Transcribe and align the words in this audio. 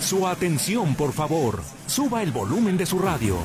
Su 0.00 0.26
atención, 0.26 0.94
por 0.94 1.12
favor. 1.12 1.62
Suba 1.86 2.22
el 2.22 2.32
volumen 2.32 2.76
de 2.76 2.86
su 2.86 2.98
radio. 2.98 3.36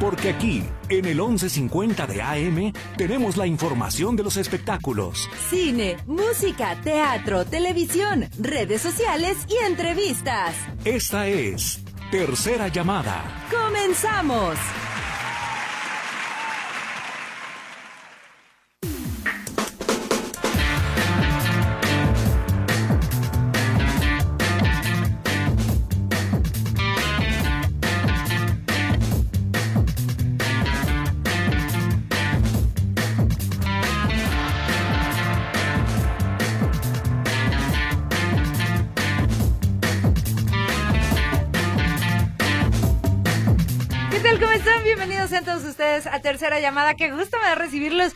Porque 0.00 0.30
aquí, 0.30 0.62
en 0.88 1.04
el 1.06 1.16
1150 1.16 2.06
de 2.06 2.22
AM, 2.22 2.72
tenemos 2.96 3.36
la 3.36 3.46
información 3.46 4.16
de 4.16 4.22
los 4.22 4.36
espectáculos. 4.36 5.28
Cine, 5.50 5.96
música, 6.06 6.80
teatro, 6.82 7.44
televisión, 7.44 8.28
redes 8.38 8.82
sociales 8.82 9.36
y 9.48 9.64
entrevistas. 9.64 10.54
Esta 10.84 11.26
es 11.26 11.80
Tercera 12.10 12.68
Llamada. 12.68 13.24
¡Comenzamos! 13.50 14.56
Todos 45.44 45.64
ustedes 45.64 46.06
a 46.06 46.20
tercera 46.20 46.60
llamada. 46.60 46.94
Qué 46.94 47.10
gusto 47.10 47.38
me 47.38 47.48
da 47.48 47.54
recibirlos 47.54 48.12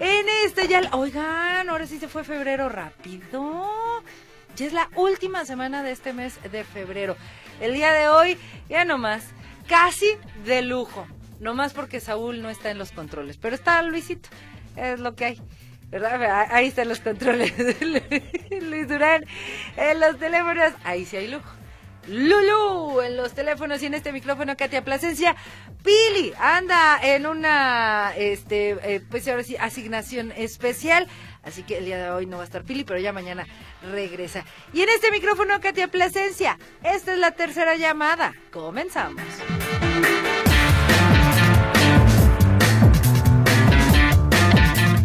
en 0.00 0.26
este 0.44 0.68
ya. 0.68 0.80
Oigan, 0.92 1.68
ahora 1.68 1.86
sí 1.86 1.98
se 1.98 2.08
fue 2.08 2.24
febrero 2.24 2.68
rápido. 2.68 4.02
Ya 4.56 4.66
es 4.66 4.72
la 4.72 4.88
última 4.96 5.44
semana 5.44 5.82
de 5.82 5.92
este 5.92 6.12
mes 6.12 6.38
de 6.50 6.64
febrero. 6.64 7.16
El 7.60 7.74
día 7.74 7.92
de 7.92 8.08
hoy, 8.08 8.38
ya 8.68 8.84
nomás, 8.84 9.24
casi 9.68 10.06
de 10.44 10.62
lujo. 10.62 11.06
Nomás 11.40 11.74
porque 11.74 12.00
Saúl 12.00 12.42
no 12.42 12.50
está 12.50 12.70
en 12.70 12.78
los 12.78 12.92
controles. 12.92 13.36
Pero 13.36 13.54
está 13.54 13.82
Luisito. 13.82 14.28
Es 14.76 15.00
lo 15.00 15.14
que 15.14 15.24
hay. 15.24 15.42
¿Verdad? 15.90 16.46
Ahí 16.50 16.68
están 16.68 16.88
los 16.88 17.00
controles. 17.00 17.52
Luis 18.62 18.88
Durán. 18.88 19.24
En 19.76 20.00
los 20.00 20.18
teléfonos. 20.18 20.72
Ahí 20.84 21.04
sí 21.04 21.16
hay 21.16 21.28
lujo. 21.28 21.61
Lulu 22.06 23.00
en 23.00 23.16
los 23.16 23.32
teléfonos 23.32 23.82
y 23.82 23.86
en 23.86 23.94
este 23.94 24.12
micrófono 24.12 24.56
Katia 24.56 24.84
Plasencia. 24.84 25.36
Pili 25.84 26.32
anda 26.38 26.98
en 27.02 27.26
una 27.26 28.12
este 28.16 28.70
eh, 28.82 29.00
pues 29.10 29.26
ahora 29.28 29.42
asignación 29.60 30.32
especial, 30.36 31.08
así 31.42 31.62
que 31.62 31.78
el 31.78 31.84
día 31.84 31.98
de 31.98 32.10
hoy 32.10 32.26
no 32.26 32.36
va 32.36 32.42
a 32.42 32.46
estar 32.46 32.64
Pili, 32.64 32.84
pero 32.84 32.98
ya 33.00 33.12
mañana 33.12 33.46
regresa. 33.92 34.44
Y 34.72 34.82
en 34.82 34.88
este 34.88 35.10
micrófono 35.10 35.60
Katia 35.60 35.88
Plasencia, 35.88 36.58
esta 36.82 37.12
es 37.12 37.18
la 37.18 37.32
tercera 37.32 37.76
llamada. 37.76 38.32
Comenzamos. 38.50 39.22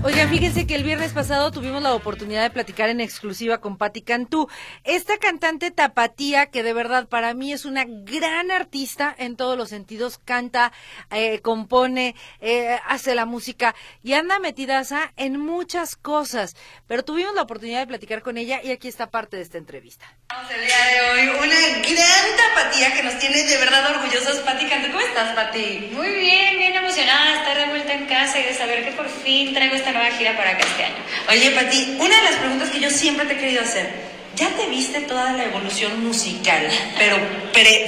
Oigan, 0.07 0.29
fíjense 0.29 0.65
que 0.65 0.75
el 0.75 0.85
viernes 0.85 1.11
pasado 1.11 1.51
tuvimos 1.51 1.83
la 1.83 1.93
oportunidad 1.93 2.41
de 2.41 2.49
platicar 2.49 2.87
en 2.87 3.01
exclusiva 3.01 3.57
con 3.57 3.77
Patti 3.77 4.01
Cantú, 4.01 4.47
esta 4.85 5.17
cantante 5.17 5.69
tapatía 5.69 6.45
que 6.45 6.63
de 6.63 6.71
verdad 6.71 7.09
para 7.09 7.33
mí 7.33 7.51
es 7.51 7.65
una 7.65 7.83
gran 7.85 8.49
artista 8.49 9.13
en 9.17 9.35
todos 9.35 9.57
los 9.57 9.67
sentidos, 9.67 10.17
canta, 10.17 10.71
eh, 11.11 11.41
compone, 11.41 12.15
eh, 12.39 12.79
hace 12.87 13.15
la 13.15 13.25
música 13.25 13.75
y 14.01 14.13
anda 14.13 14.39
metidaza 14.39 15.11
en 15.17 15.41
muchas 15.41 15.97
cosas. 15.97 16.55
Pero 16.87 17.03
tuvimos 17.03 17.35
la 17.35 17.41
oportunidad 17.41 17.81
de 17.81 17.87
platicar 17.87 18.21
con 18.21 18.37
ella 18.37 18.61
y 18.63 18.71
aquí 18.71 18.87
está 18.87 19.11
parte 19.11 19.35
de 19.35 19.43
esta 19.43 19.57
entrevista. 19.57 20.05
El 20.49 20.65
día 20.65 20.85
de 20.85 21.31
hoy 21.31 21.46
una 21.57 22.05
gran 22.05 22.37
tapatía 22.37 22.93
que 22.93 23.03
nos 23.03 23.17
tiene 23.19 23.43
de 23.43 23.57
verdad 23.57 23.95
orgullosos, 23.95 24.39
Patti 24.39 24.65
Cantú. 24.65 24.91
¿Cómo 24.91 25.01
estás, 25.01 25.33
Patti? 25.33 25.89
Muy 25.91 26.09
bien, 26.09 26.57
bien 26.57 26.75
emocionada 26.75 27.31
de 27.31 27.37
estar 27.37 27.57
de 27.57 27.65
vuelta 27.65 27.93
en 27.93 28.05
casa 28.05 28.39
y 28.39 28.43
de 28.43 28.53
saber 28.53 28.83
que 28.85 28.91
por 28.91 29.09
fin 29.09 29.53
traigo 29.53 29.75
esta 29.75 29.91
nueva 29.91 30.11
gira 30.11 30.37
para 30.37 30.51
acá 30.51 30.65
este 30.65 30.83
año. 30.83 30.95
Oye, 31.29 31.51
Pati, 31.51 31.97
una 31.99 32.17
de 32.17 32.23
las 32.23 32.35
preguntas 32.35 32.69
que 32.69 32.79
yo 32.79 32.89
siempre 32.89 33.25
te 33.25 33.33
he 33.33 33.37
querido 33.37 33.61
hacer, 33.61 33.89
ya 34.35 34.49
te 34.49 34.67
viste 34.67 35.01
toda 35.01 35.33
la 35.33 35.45
evolución 35.45 36.05
musical, 36.05 36.69
pero 36.97 37.17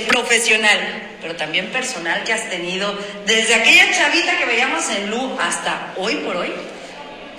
profesional, 0.07 0.79
pero 1.21 1.35
también 1.35 1.67
personal 1.67 2.23
que 2.23 2.33
has 2.33 2.49
tenido 2.49 2.97
desde 3.25 3.53
aquella 3.55 3.91
chavita 3.91 4.37
que 4.37 4.45
veíamos 4.45 4.89
en 4.89 5.11
Lu 5.11 5.37
hasta 5.39 5.93
hoy 5.97 6.15
por 6.15 6.37
hoy? 6.37 6.51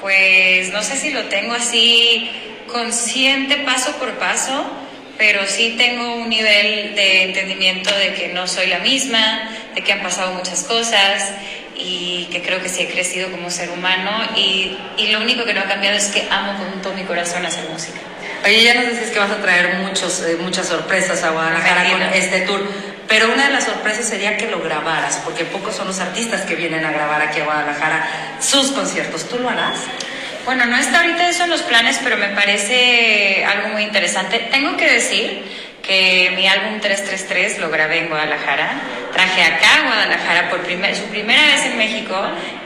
Pues 0.00 0.70
no 0.70 0.82
sé 0.82 0.96
si 0.96 1.10
lo 1.10 1.24
tengo 1.24 1.54
así 1.54 2.30
consciente 2.68 3.56
paso 3.56 3.92
por 3.96 4.12
paso, 4.14 4.70
pero 5.20 5.46
sí 5.46 5.74
tengo 5.76 6.14
un 6.14 6.30
nivel 6.30 6.94
de 6.94 7.24
entendimiento 7.24 7.94
de 7.94 8.14
que 8.14 8.28
no 8.28 8.46
soy 8.46 8.68
la 8.68 8.78
misma, 8.78 9.50
de 9.74 9.82
que 9.82 9.92
han 9.92 10.02
pasado 10.02 10.32
muchas 10.32 10.64
cosas 10.64 11.32
y 11.76 12.26
que 12.32 12.40
creo 12.40 12.62
que 12.62 12.70
sí 12.70 12.84
he 12.84 12.88
crecido 12.88 13.30
como 13.30 13.50
ser 13.50 13.68
humano 13.68 14.10
y, 14.34 14.78
y, 14.96 15.08
lo 15.08 15.20
único 15.20 15.44
que 15.44 15.52
no 15.52 15.60
ha 15.60 15.64
cambiado 15.64 15.98
es 15.98 16.06
que 16.06 16.26
amo 16.30 16.56
con 16.56 16.80
todo 16.80 16.94
mi 16.94 17.02
corazón 17.02 17.44
hacer 17.44 17.68
música. 17.68 17.98
Oye, 18.46 18.64
ya 18.64 18.72
nos 18.72 18.88
dices 18.88 19.10
que 19.10 19.18
vas 19.18 19.30
a 19.30 19.42
traer 19.42 19.74
muchos, 19.80 20.22
eh, 20.22 20.38
muchas 20.40 20.68
sorpresas 20.68 21.22
a 21.22 21.30
Guadalajara 21.32 21.90
con 21.90 22.02
este 22.14 22.40
tour, 22.40 22.66
pero 23.06 23.30
una 23.30 23.48
de 23.48 23.52
las 23.52 23.64
sorpresas 23.64 24.06
sería 24.06 24.38
que 24.38 24.46
lo 24.46 24.62
grabaras, 24.62 25.20
porque 25.22 25.44
pocos 25.44 25.76
son 25.76 25.86
los 25.86 26.00
artistas 26.00 26.42
que 26.42 26.54
vienen 26.54 26.82
a 26.82 26.92
grabar 26.92 27.20
aquí 27.20 27.40
a 27.40 27.44
Guadalajara 27.44 28.38
sus 28.40 28.72
conciertos. 28.72 29.28
¿Tú 29.28 29.38
lo 29.38 29.50
harás? 29.50 29.80
Bueno, 30.44 30.64
no 30.66 30.76
está 30.76 31.00
ahorita 31.00 31.28
eso 31.28 31.44
en 31.44 31.50
los 31.50 31.62
planes, 31.62 32.00
pero 32.02 32.16
me 32.16 32.28
parece 32.28 33.44
algo 33.44 33.68
muy 33.68 33.82
interesante. 33.82 34.38
Tengo 34.50 34.76
que 34.76 34.90
decir 34.90 35.44
que 35.82 36.32
mi 36.36 36.46
álbum 36.46 36.80
333 36.80 37.58
lo 37.58 37.68
grabé 37.68 37.98
en 37.98 38.08
Guadalajara. 38.08 38.80
Traje 39.12 39.42
acá 39.42 39.76
a 39.76 39.86
Guadalajara 39.86 40.48
por 40.48 40.60
primer, 40.62 40.94
su 40.96 41.04
primera 41.04 41.42
vez 41.44 41.64
en 41.66 41.76
México, 41.76 42.16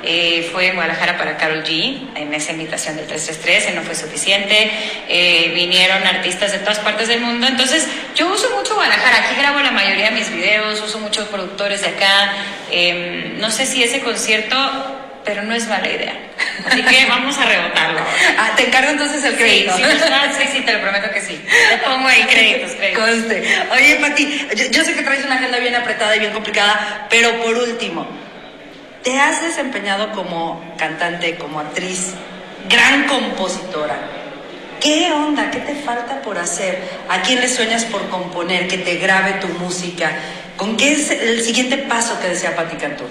eh, 0.03 0.49
fue 0.53 0.69
en 0.69 0.75
Guadalajara 0.75 1.19
para 1.19 1.37
Carol 1.37 1.65
G, 1.65 2.11
en 2.15 2.33
esa 2.33 2.53
invitación 2.53 2.97
del 2.97 3.07
333, 3.07 3.71
y 3.71 3.75
no 3.75 3.83
fue 3.83 3.95
suficiente. 3.95 4.71
Eh, 5.09 5.53
vinieron 5.55 6.07
artistas 6.07 6.53
de 6.53 6.59
todas 6.59 6.79
partes 6.79 7.09
del 7.09 7.21
mundo. 7.21 7.47
Entonces, 7.47 7.89
yo 8.15 8.29
uso 8.33 8.51
mucho 8.57 8.75
Guadalajara. 8.75 9.25
Aquí 9.25 9.35
grabo 9.41 9.61
la 9.61 9.73
mayoría 9.73 10.11
de 10.11 10.13
mis 10.13 10.31
videos, 10.31 10.81
uso 10.81 11.01
muchos 11.01 11.27
productores 11.29 11.81
de 11.81 11.89
acá. 11.89 12.33
Em, 12.71 13.39
no 13.39 13.51
sé 13.51 13.67
si 13.67 13.83
ese 13.83 14.01
concierto 14.01 14.57
pero 15.25 15.43
no 15.43 15.55
es 15.55 15.67
mala 15.69 15.89
idea. 15.89 16.15
Así 16.67 16.83
que 16.83 17.07
vamos 17.07 17.37
a 17.39 17.47
rebotarlo. 17.47 18.01
Ah, 18.39 18.53
te 18.57 18.67
encargo 18.67 18.91
entonces 18.91 19.25
el 19.25 19.37
crédito. 19.37 19.77
Sí, 19.77 19.83
sí, 19.83 20.49
sí, 20.53 20.61
te 20.63 20.73
lo 20.73 20.81
prometo 20.81 21.11
que 21.11 21.21
sí. 21.21 21.41
Te 21.71 21.79
pongo 21.79 22.07
ahí 22.07 22.23
créditos, 22.25 22.73
créditos. 22.73 23.05
Conste. 23.05 23.67
Oye, 23.73 23.97
Pati, 23.97 24.49
yo, 24.71 24.85
sé 24.85 24.95
que 24.95 25.03
traes 25.03 25.25
una 25.25 25.37
agenda 25.37 25.59
bien 25.59 25.75
apretada 25.75 26.17
y 26.17 26.21
bien 26.21 26.33
complicada, 26.33 27.07
pero 27.11 27.43
por 27.43 27.55
último, 27.55 28.07
te 29.03 29.19
has 29.19 29.43
desempeñado 29.43 30.13
como 30.13 30.75
cantante, 30.79 31.37
como 31.37 31.61
actriz, 31.61 32.15
gran 32.69 33.05
compositora. 33.05 33.97
¿Qué 34.81 35.11
onda? 35.13 35.51
¿Qué 35.51 35.61
te 35.61 35.75
falta 35.77 36.21
por 36.23 36.39
hacer? 36.39 36.79
¿A 37.09 37.23
quién 37.23 37.41
le 37.41 37.49
sueñas 37.49 37.85
por 37.85 38.09
componer? 38.11 38.69
Que 38.69 38.79
te 38.79 38.97
grabe 38.97 39.33
tu 39.35 39.49
música. 39.49 40.13
¿Con 40.57 40.77
qué 40.77 40.93
es 40.93 41.11
el 41.11 41.43
siguiente 41.43 41.79
paso 41.79 42.21
que 42.21 42.29
desea 42.29 42.55
Pati 42.55 42.77
Cantú? 42.77 43.05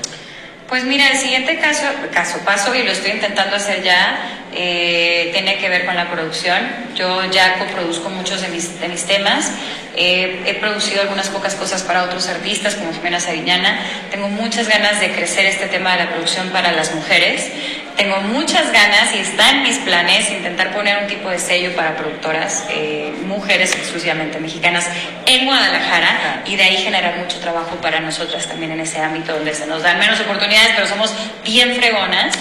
Pues 0.74 0.86
mira, 0.86 1.08
el 1.10 1.20
siguiente 1.20 1.60
caso, 1.60 1.84
caso 2.12 2.40
paso, 2.40 2.74
y 2.74 2.82
lo 2.82 2.92
estoy 2.92 3.12
intentando 3.12 3.58
hacer 3.58 3.84
ya, 3.84 4.48
eh, 4.56 5.30
tiene 5.32 5.60
que 5.60 5.70
ver 5.70 5.86
con 5.86 5.96
la 5.96 6.10
producción. 6.10 6.58
Yo 6.96 7.30
ya 7.30 7.60
coproduzco 7.60 8.10
muchos 8.10 8.42
de 8.42 8.48
mis, 8.48 8.80
de 8.80 8.88
mis 8.88 9.06
temas. 9.06 9.52
Eh, 9.96 10.42
he 10.48 10.56
producido 10.56 11.04
algunas 11.04 11.30
pocas 11.30 11.54
cosas 11.54 11.84
para 11.84 12.02
otros 12.02 12.28
artistas, 12.28 12.74
como 12.74 12.92
Jimena 12.92 13.20
Sariñana. 13.20 13.82
Tengo 14.10 14.30
muchas 14.30 14.68
ganas 14.68 15.00
de 15.00 15.12
crecer 15.12 15.46
este 15.46 15.68
tema 15.68 15.92
de 15.92 16.06
la 16.06 16.10
producción 16.10 16.50
para 16.50 16.72
las 16.72 16.96
mujeres. 16.96 17.52
Tengo 17.98 18.18
muchas 18.22 18.72
ganas 18.72 19.14
y 19.14 19.20
está 19.20 19.52
en 19.52 19.62
mis 19.62 19.78
planes 19.80 20.30
intentar 20.32 20.74
poner 20.74 21.04
un 21.04 21.08
tipo 21.08 21.30
de 21.30 21.38
sello 21.38 21.76
para 21.76 21.96
productoras, 21.96 22.66
eh, 22.70 23.14
mujeres 23.28 23.76
exclusivamente 23.76 24.40
mexicanas, 24.40 24.88
en 25.28 25.46
Guadalajara 25.46 26.42
y 26.46 26.56
de 26.56 26.64
ahí 26.64 26.78
generar 26.78 27.18
mucho 27.18 27.40
trabajo 27.40 27.76
para 27.82 28.00
nosotras 28.00 28.48
también 28.48 28.72
en 28.72 28.80
ese 28.80 29.00
ámbito 29.00 29.34
donde 29.34 29.54
se 29.54 29.68
nos 29.68 29.84
dan 29.84 30.00
menos 30.00 30.20
oportunidades, 30.22 30.72
pero 30.76 30.88
somos 30.88 31.14
bien 31.44 31.76
fregonas. 31.76 32.36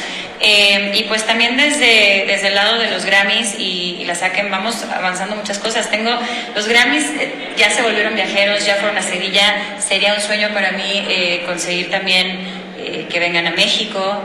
Eh, 0.44 0.90
y 0.96 1.04
pues 1.04 1.24
también 1.24 1.56
desde, 1.56 2.24
desde 2.26 2.48
el 2.48 2.56
lado 2.56 2.76
de 2.80 2.90
los 2.90 3.04
Grammys 3.04 3.54
y, 3.58 4.04
la 4.06 4.16
saquen, 4.16 4.50
vamos 4.50 4.82
avanzando 4.92 5.36
muchas 5.36 5.60
cosas. 5.60 5.88
Tengo, 5.88 6.10
los 6.56 6.66
Grammys 6.66 7.04
eh, 7.10 7.52
ya 7.56 7.70
se 7.70 7.82
volvieron 7.82 8.16
viajeros, 8.16 8.66
ya 8.66 8.74
fueron 8.76 8.98
a 8.98 9.02
Sevilla, 9.02 9.78
sería 9.78 10.14
un 10.14 10.20
sueño 10.20 10.48
para 10.52 10.72
mí 10.72 11.04
eh, 11.08 11.44
conseguir 11.46 11.92
también 11.92 12.61
que 13.10 13.20
vengan 13.20 13.46
a 13.46 13.50
México. 13.50 14.22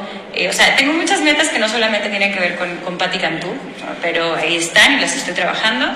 o 0.49 0.53
sea, 0.53 0.75
tengo 0.75 0.93
muchas 0.93 1.21
metas 1.21 1.49
que 1.49 1.59
no 1.59 1.67
solamente 1.67 2.09
tienen 2.09 2.33
que 2.33 2.39
ver 2.39 2.55
con, 2.55 2.77
con 2.77 2.97
Patti 2.97 3.19
Cantú, 3.19 3.53
pero 4.01 4.35
ahí 4.35 4.57
están 4.57 4.97
y 4.97 5.01
las 5.01 5.15
estoy 5.15 5.33
trabajando. 5.33 5.87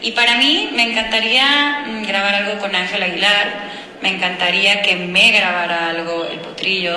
Y 0.00 0.12
para 0.12 0.36
mí 0.36 0.70
me 0.74 0.90
encantaría 0.90 1.84
mm, 1.86 2.02
grabar 2.06 2.34
algo 2.34 2.60
con 2.60 2.74
Ángel 2.74 3.02
Aguilar, 3.02 3.68
me 4.02 4.10
encantaría 4.10 4.82
que 4.82 4.96
me 4.96 5.32
grabara 5.32 5.90
algo 5.90 6.26
El 6.30 6.38
Potrillo. 6.38 6.96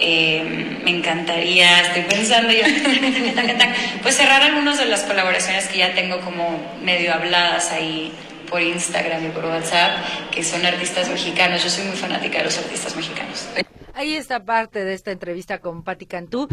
Eh, 0.00 0.78
me 0.84 0.92
encantaría, 0.92 1.80
estoy 1.80 2.02
pensando 2.02 2.52
yo, 2.52 2.62
pues 4.02 4.16
cerrar 4.16 4.42
algunas 4.42 4.78
de 4.78 4.84
las 4.84 5.00
colaboraciones 5.00 5.66
que 5.66 5.78
ya 5.78 5.92
tengo 5.92 6.20
como 6.20 6.78
medio 6.80 7.12
habladas 7.12 7.72
ahí 7.72 8.12
por 8.48 8.62
Instagram 8.62 9.26
y 9.26 9.28
por 9.30 9.46
WhatsApp, 9.46 10.30
que 10.30 10.44
son 10.44 10.64
artistas 10.64 11.08
mexicanos. 11.08 11.64
Yo 11.64 11.70
soy 11.70 11.84
muy 11.84 11.96
fanática 11.96 12.38
de 12.38 12.44
los 12.44 12.58
artistas 12.58 12.94
mexicanos. 12.94 13.48
Ahí 13.98 14.14
está 14.14 14.44
parte 14.44 14.84
de 14.84 14.94
esta 14.94 15.10
entrevista 15.10 15.58
con 15.58 15.82
Patti 15.82 16.06
Cantú, 16.06 16.46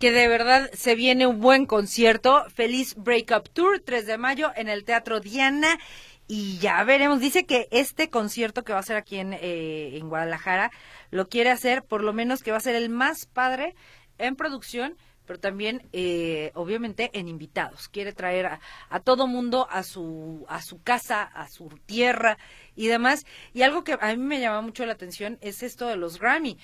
que 0.00 0.10
de 0.10 0.26
verdad 0.26 0.68
se 0.72 0.96
viene 0.96 1.28
un 1.28 1.38
buen 1.38 1.64
concierto. 1.64 2.44
Feliz 2.52 2.96
Breakup 2.96 3.50
Tour, 3.50 3.78
3 3.78 4.04
de 4.04 4.18
mayo, 4.18 4.50
en 4.56 4.68
el 4.68 4.82
Teatro 4.82 5.20
Diana. 5.20 5.78
Y 6.26 6.58
ya 6.58 6.82
veremos, 6.82 7.20
dice 7.20 7.46
que 7.46 7.68
este 7.70 8.10
concierto 8.10 8.64
que 8.64 8.72
va 8.72 8.80
a 8.80 8.82
ser 8.82 8.96
aquí 8.96 9.18
en, 9.18 9.32
eh, 9.32 9.96
en 9.96 10.08
Guadalajara, 10.08 10.72
lo 11.12 11.28
quiere 11.28 11.50
hacer, 11.50 11.84
por 11.84 12.02
lo 12.02 12.12
menos 12.12 12.42
que 12.42 12.50
va 12.50 12.56
a 12.56 12.60
ser 12.60 12.74
el 12.74 12.88
más 12.88 13.26
padre 13.26 13.76
en 14.18 14.34
producción 14.34 14.96
pero 15.24 15.38
también 15.38 15.86
eh, 15.92 16.52
obviamente 16.54 17.10
en 17.12 17.28
invitados. 17.28 17.90
Quiere 17.90 18.14
traer 18.14 18.46
a, 18.46 18.60
a, 18.88 19.00
todo 19.00 19.26
mundo 19.26 19.68
a 19.70 19.82
su, 19.82 20.46
a 20.48 20.62
su 20.62 20.82
casa, 20.82 21.22
a 21.22 21.48
su 21.48 21.68
tierra 21.84 22.38
y 22.74 22.86
demás. 22.86 23.26
Y 23.52 23.60
algo 23.60 23.84
que 23.84 23.98
a 24.00 24.16
mí 24.16 24.22
me 24.22 24.40
llama 24.40 24.62
mucho 24.62 24.86
la 24.86 24.94
atención 24.94 25.36
es 25.42 25.62
esto 25.62 25.86
de 25.86 25.96
los 25.96 26.18
Grammy 26.18 26.56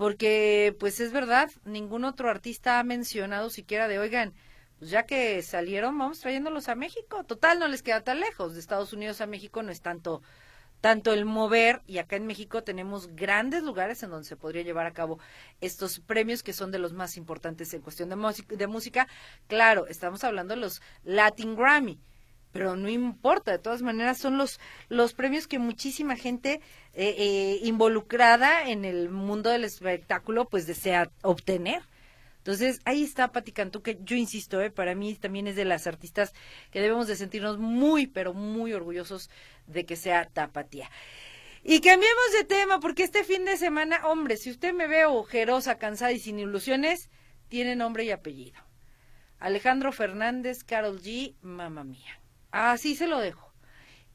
porque 0.00 0.74
pues 0.80 0.98
es 0.98 1.12
verdad, 1.12 1.50
ningún 1.66 2.04
otro 2.04 2.30
artista 2.30 2.78
ha 2.78 2.84
mencionado 2.84 3.50
siquiera 3.50 3.86
de, 3.86 3.98
oigan, 3.98 4.32
pues 4.78 4.90
ya 4.90 5.02
que 5.02 5.42
salieron, 5.42 5.98
vamos 5.98 6.20
trayéndolos 6.20 6.70
a 6.70 6.74
México. 6.74 7.22
Total, 7.24 7.58
no 7.58 7.68
les 7.68 7.82
queda 7.82 8.00
tan 8.00 8.18
lejos. 8.18 8.54
De 8.54 8.60
Estados 8.60 8.94
Unidos 8.94 9.20
a 9.20 9.26
México 9.26 9.62
no 9.62 9.70
es 9.70 9.82
tanto 9.82 10.22
tanto 10.80 11.12
el 11.12 11.26
mover 11.26 11.82
y 11.86 11.98
acá 11.98 12.16
en 12.16 12.26
México 12.26 12.62
tenemos 12.62 13.08
grandes 13.08 13.62
lugares 13.62 14.02
en 14.02 14.08
donde 14.08 14.26
se 14.26 14.36
podría 14.36 14.62
llevar 14.62 14.86
a 14.86 14.94
cabo 14.94 15.18
estos 15.60 16.00
premios 16.00 16.42
que 16.42 16.54
son 16.54 16.70
de 16.70 16.78
los 16.78 16.94
más 16.94 17.18
importantes 17.18 17.74
en 17.74 17.82
cuestión 17.82 18.08
de, 18.08 18.56
de 18.56 18.66
música. 18.66 19.06
Claro, 19.48 19.86
estamos 19.86 20.24
hablando 20.24 20.54
de 20.54 20.62
los 20.62 20.80
Latin 21.04 21.56
Grammy, 21.56 22.00
pero 22.52 22.76
no 22.76 22.88
importa, 22.88 23.52
de 23.52 23.58
todas 23.58 23.82
maneras 23.82 24.18
son 24.18 24.36
los, 24.36 24.60
los 24.88 25.14
premios 25.14 25.46
que 25.46 25.58
muchísima 25.58 26.16
gente 26.16 26.60
eh, 26.94 27.14
eh, 27.18 27.60
involucrada 27.62 28.68
en 28.68 28.84
el 28.84 29.08
mundo 29.08 29.50
del 29.50 29.64
espectáculo 29.64 30.48
pues 30.48 30.66
desea 30.66 31.10
obtener. 31.22 31.82
Entonces, 32.38 32.80
ahí 32.86 33.04
está 33.04 33.32
Pati 33.32 33.52
Cantú, 33.52 33.82
que 33.82 33.98
yo 34.02 34.16
insisto, 34.16 34.62
eh, 34.62 34.70
para 34.70 34.94
mí 34.94 35.14
también 35.14 35.46
es 35.46 35.56
de 35.56 35.66
las 35.66 35.86
artistas 35.86 36.32
que 36.70 36.80
debemos 36.80 37.06
de 37.06 37.16
sentirnos 37.16 37.58
muy, 37.58 38.06
pero 38.06 38.32
muy 38.32 38.72
orgullosos 38.72 39.28
de 39.66 39.84
que 39.84 39.94
sea 39.94 40.24
Tapatía. 40.24 40.90
Y 41.62 41.82
cambiemos 41.82 42.32
de 42.32 42.44
tema, 42.44 42.80
porque 42.80 43.02
este 43.02 43.24
fin 43.24 43.44
de 43.44 43.58
semana, 43.58 44.06
hombre, 44.06 44.38
si 44.38 44.50
usted 44.50 44.72
me 44.72 44.86
ve 44.86 45.04
ojerosa, 45.04 45.76
cansada 45.76 46.12
y 46.12 46.18
sin 46.18 46.38
ilusiones, 46.38 47.10
tiene 47.48 47.76
nombre 47.76 48.04
y 48.04 48.10
apellido. 48.10 48.58
Alejandro 49.38 49.92
Fernández, 49.92 50.64
Carol 50.64 51.02
G, 51.02 51.34
mamá 51.42 51.84
mía. 51.84 52.19
Así 52.50 52.96
se 52.96 53.06
lo 53.06 53.18
dejo. 53.18 53.50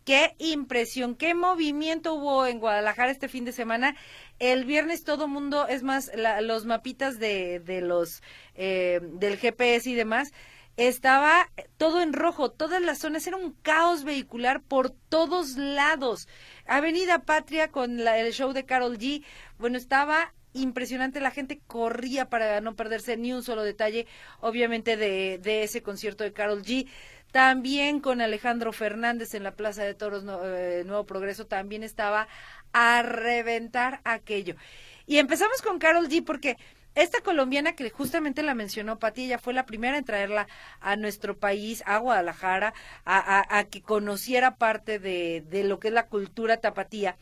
Qué 0.05 0.35
impresión, 0.37 1.15
qué 1.15 1.33
movimiento 1.33 2.13
hubo 2.13 2.45
en 2.45 2.59
Guadalajara 2.59 3.11
este 3.11 3.27
fin 3.27 3.43
de 3.43 3.51
semana. 3.51 3.95
El 4.37 4.63
viernes 4.65 5.03
todo 5.03 5.27
mundo, 5.27 5.67
es 5.67 5.81
más, 5.81 6.11
los 6.41 6.65
mapitas 6.65 7.17
de, 7.17 7.59
de 7.59 7.81
los 7.81 8.21
eh, 8.53 8.99
del 9.01 9.37
GPS 9.37 9.89
y 9.89 9.95
demás, 9.95 10.31
estaba 10.77 11.49
todo 11.77 12.01
en 12.01 12.13
rojo, 12.13 12.51
todas 12.51 12.81
las 12.81 12.99
zonas, 12.99 13.25
era 13.25 13.37
un 13.37 13.53
caos 13.63 14.03
vehicular 14.03 14.61
por 14.61 14.91
todos 14.91 15.57
lados. 15.57 16.27
Avenida 16.67 17.19
Patria 17.19 17.71
con 17.71 17.99
el 17.99 18.33
show 18.33 18.53
de 18.53 18.65
Carol 18.65 18.99
G, 18.99 19.23
bueno, 19.57 19.77
estaba 19.77 20.33
impresionante, 20.53 21.19
la 21.19 21.31
gente 21.31 21.61
corría 21.67 22.29
para 22.29 22.61
no 22.61 22.75
perderse 22.75 23.17
ni 23.17 23.33
un 23.33 23.43
solo 23.43 23.63
detalle, 23.63 24.07
obviamente, 24.39 24.97
de, 24.97 25.39
de 25.41 25.63
ese 25.63 25.81
concierto 25.81 26.23
de 26.23 26.33
Carol 26.33 26.63
G. 26.63 26.87
También 27.35 27.99
con 27.99 28.21
Alejandro 28.21 28.71
Fernández 28.71 29.33
en 29.33 29.43
la 29.43 29.57
Plaza 29.57 29.83
de 29.83 29.93
Toros 29.93 30.23
eh, 30.45 30.83
Nuevo 30.85 31.05
Progreso 31.05 31.45
también 31.45 31.83
estaba 31.83 32.29
a 32.71 33.01
reventar 33.01 33.99
aquello. 34.05 34.55
Y 35.05 35.17
empezamos 35.17 35.61
con 35.61 35.77
Carol 35.77 36.07
G 36.07 36.23
porque 36.23 36.55
esta 36.93 37.19
colombiana 37.19 37.75
que 37.75 37.89
justamente 37.89 38.41
la 38.41 38.55
mencionó 38.55 38.99
Pati, 38.99 39.25
ella 39.25 39.37
fue 39.37 39.51
la 39.51 39.65
primera 39.65 39.97
en 39.97 40.05
traerla 40.05 40.47
a 40.79 40.95
nuestro 40.95 41.37
país, 41.37 41.83
a 41.85 41.97
Guadalajara, 41.97 42.73
a, 43.03 43.65
que 43.69 43.81
conociera 43.81 44.55
parte 44.55 44.97
de, 44.97 45.43
lo 45.65 45.81
que 45.81 45.89
es 45.89 45.93
la 45.93 46.07
cultura 46.07 46.61
tapatía. 46.61 47.17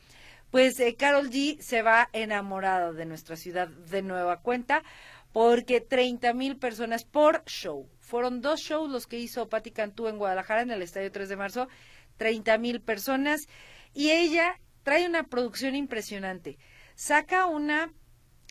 Pues 0.52 0.80
eh, 0.80 0.96
Carol 0.96 1.32
G 1.32 1.60
se 1.60 1.82
va 1.82 2.10
enamorada 2.14 2.94
de 2.94 3.08
nuestra 3.08 3.36
ciudad 3.36 3.68
de 3.68 4.04
nueva 4.04 4.42
cuenta 4.42 4.84
porque 5.32 5.82
30 5.82 6.36
mil 6.36 6.58
personas 6.58 7.04
por 7.04 7.44
show 7.46 7.90
fueron 8.14 8.42
dos 8.42 8.60
shows 8.60 8.92
los 8.92 9.08
que 9.08 9.18
hizo 9.18 9.50
Patti 9.50 9.72
Cantú 9.72 10.08
en 10.08 10.20
Guadalajara, 10.20 10.62
en 10.62 10.70
el 10.70 10.84
Estadio 10.84 11.12
3 11.12 11.30
de 11.30 11.36
Marzo, 11.36 11.68
30 12.18 12.60
mil 12.60 12.80
personas. 12.80 13.48
Y 13.92 14.12
ella 14.12 14.60
trae 14.84 15.08
una 15.08 15.24
producción 15.24 15.74
impresionante. 15.74 16.60
Saca 16.94 17.48
una 17.48 17.92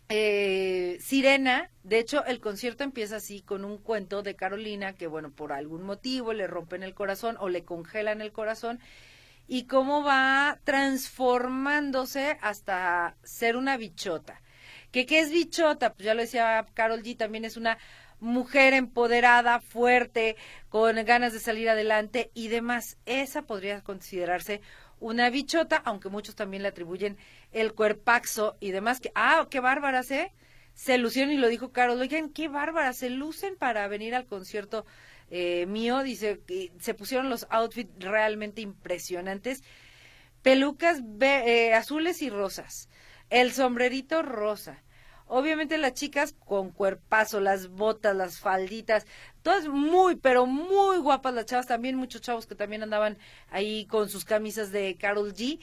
eh, 0.08 0.98
sirena, 1.00 1.70
de 1.84 2.00
hecho 2.00 2.24
el 2.24 2.40
concierto 2.40 2.82
empieza 2.82 3.14
así 3.14 3.40
con 3.40 3.64
un 3.64 3.78
cuento 3.78 4.24
de 4.24 4.34
Carolina 4.34 4.94
que 4.94 5.06
bueno, 5.06 5.30
por 5.30 5.52
algún 5.52 5.84
motivo 5.84 6.32
le 6.32 6.48
rompen 6.48 6.82
el 6.82 6.94
corazón 6.94 7.36
o 7.38 7.48
le 7.48 7.62
congelan 7.64 8.20
el 8.20 8.32
corazón 8.32 8.80
y 9.46 9.68
cómo 9.68 10.02
va 10.02 10.58
transformándose 10.64 12.36
hasta 12.40 13.14
ser 13.22 13.56
una 13.56 13.76
bichota. 13.76 14.42
¿Qué, 14.90 15.06
qué 15.06 15.20
es 15.20 15.30
bichota? 15.30 15.94
Pues 15.94 16.04
ya 16.04 16.14
lo 16.14 16.22
decía 16.22 16.66
Carol 16.74 17.04
G, 17.04 17.16
también 17.16 17.44
es 17.44 17.56
una 17.56 17.78
mujer 18.22 18.72
empoderada, 18.72 19.60
fuerte, 19.60 20.36
con 20.68 20.96
ganas 21.04 21.32
de 21.32 21.40
salir 21.40 21.68
adelante 21.68 22.30
y 22.34 22.48
demás. 22.48 22.96
Esa 23.04 23.42
podría 23.42 23.82
considerarse 23.82 24.62
una 25.00 25.28
bichota, 25.28 25.82
aunque 25.84 26.08
muchos 26.08 26.36
también 26.36 26.62
le 26.62 26.68
atribuyen 26.68 27.18
el 27.50 27.74
cuerpaxo 27.74 28.56
y 28.60 28.70
demás. 28.70 29.00
Que, 29.00 29.10
ah, 29.16 29.48
qué 29.50 29.58
bárbaras, 29.58 30.10
¿eh? 30.12 30.32
Se 30.72 30.98
lucieron 30.98 31.32
y 31.32 31.36
lo 31.36 31.48
dijo 31.48 31.72
Carol. 31.72 32.00
Oigan, 32.00 32.30
qué 32.30 32.46
bárbaras, 32.48 32.96
se 32.96 33.10
lucen 33.10 33.56
para 33.56 33.88
venir 33.88 34.14
al 34.14 34.26
concierto 34.26 34.86
eh, 35.28 35.66
mío. 35.66 36.02
Dice 36.04 36.40
se 36.78 36.94
pusieron 36.94 37.28
los 37.28 37.46
outfits 37.50 37.92
realmente 37.98 38.62
impresionantes. 38.62 39.64
Pelucas 40.42 41.02
eh, 41.20 41.74
azules 41.74 42.22
y 42.22 42.30
rosas. 42.30 42.88
El 43.30 43.52
sombrerito 43.52 44.22
rosa 44.22 44.82
Obviamente 45.34 45.78
las 45.78 45.94
chicas 45.94 46.34
con 46.44 46.68
cuerpazo, 46.72 47.40
las 47.40 47.68
botas, 47.68 48.14
las 48.14 48.38
falditas, 48.38 49.06
todas 49.40 49.66
muy, 49.66 50.16
pero 50.16 50.44
muy 50.44 50.98
guapas 50.98 51.32
las 51.32 51.46
chavas, 51.46 51.66
también 51.66 51.96
muchos 51.96 52.20
chavos 52.20 52.46
que 52.46 52.54
también 52.54 52.82
andaban 52.82 53.16
ahí 53.48 53.86
con 53.86 54.10
sus 54.10 54.26
camisas 54.26 54.72
de 54.72 54.94
Carol 55.00 55.32
G. 55.32 55.58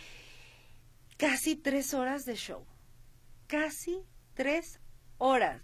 Casi 1.18 1.56
tres 1.56 1.94
horas 1.94 2.26
de 2.26 2.34
show. 2.34 2.66
Casi 3.46 4.02
tres 4.34 4.80
horas. 5.20 5.62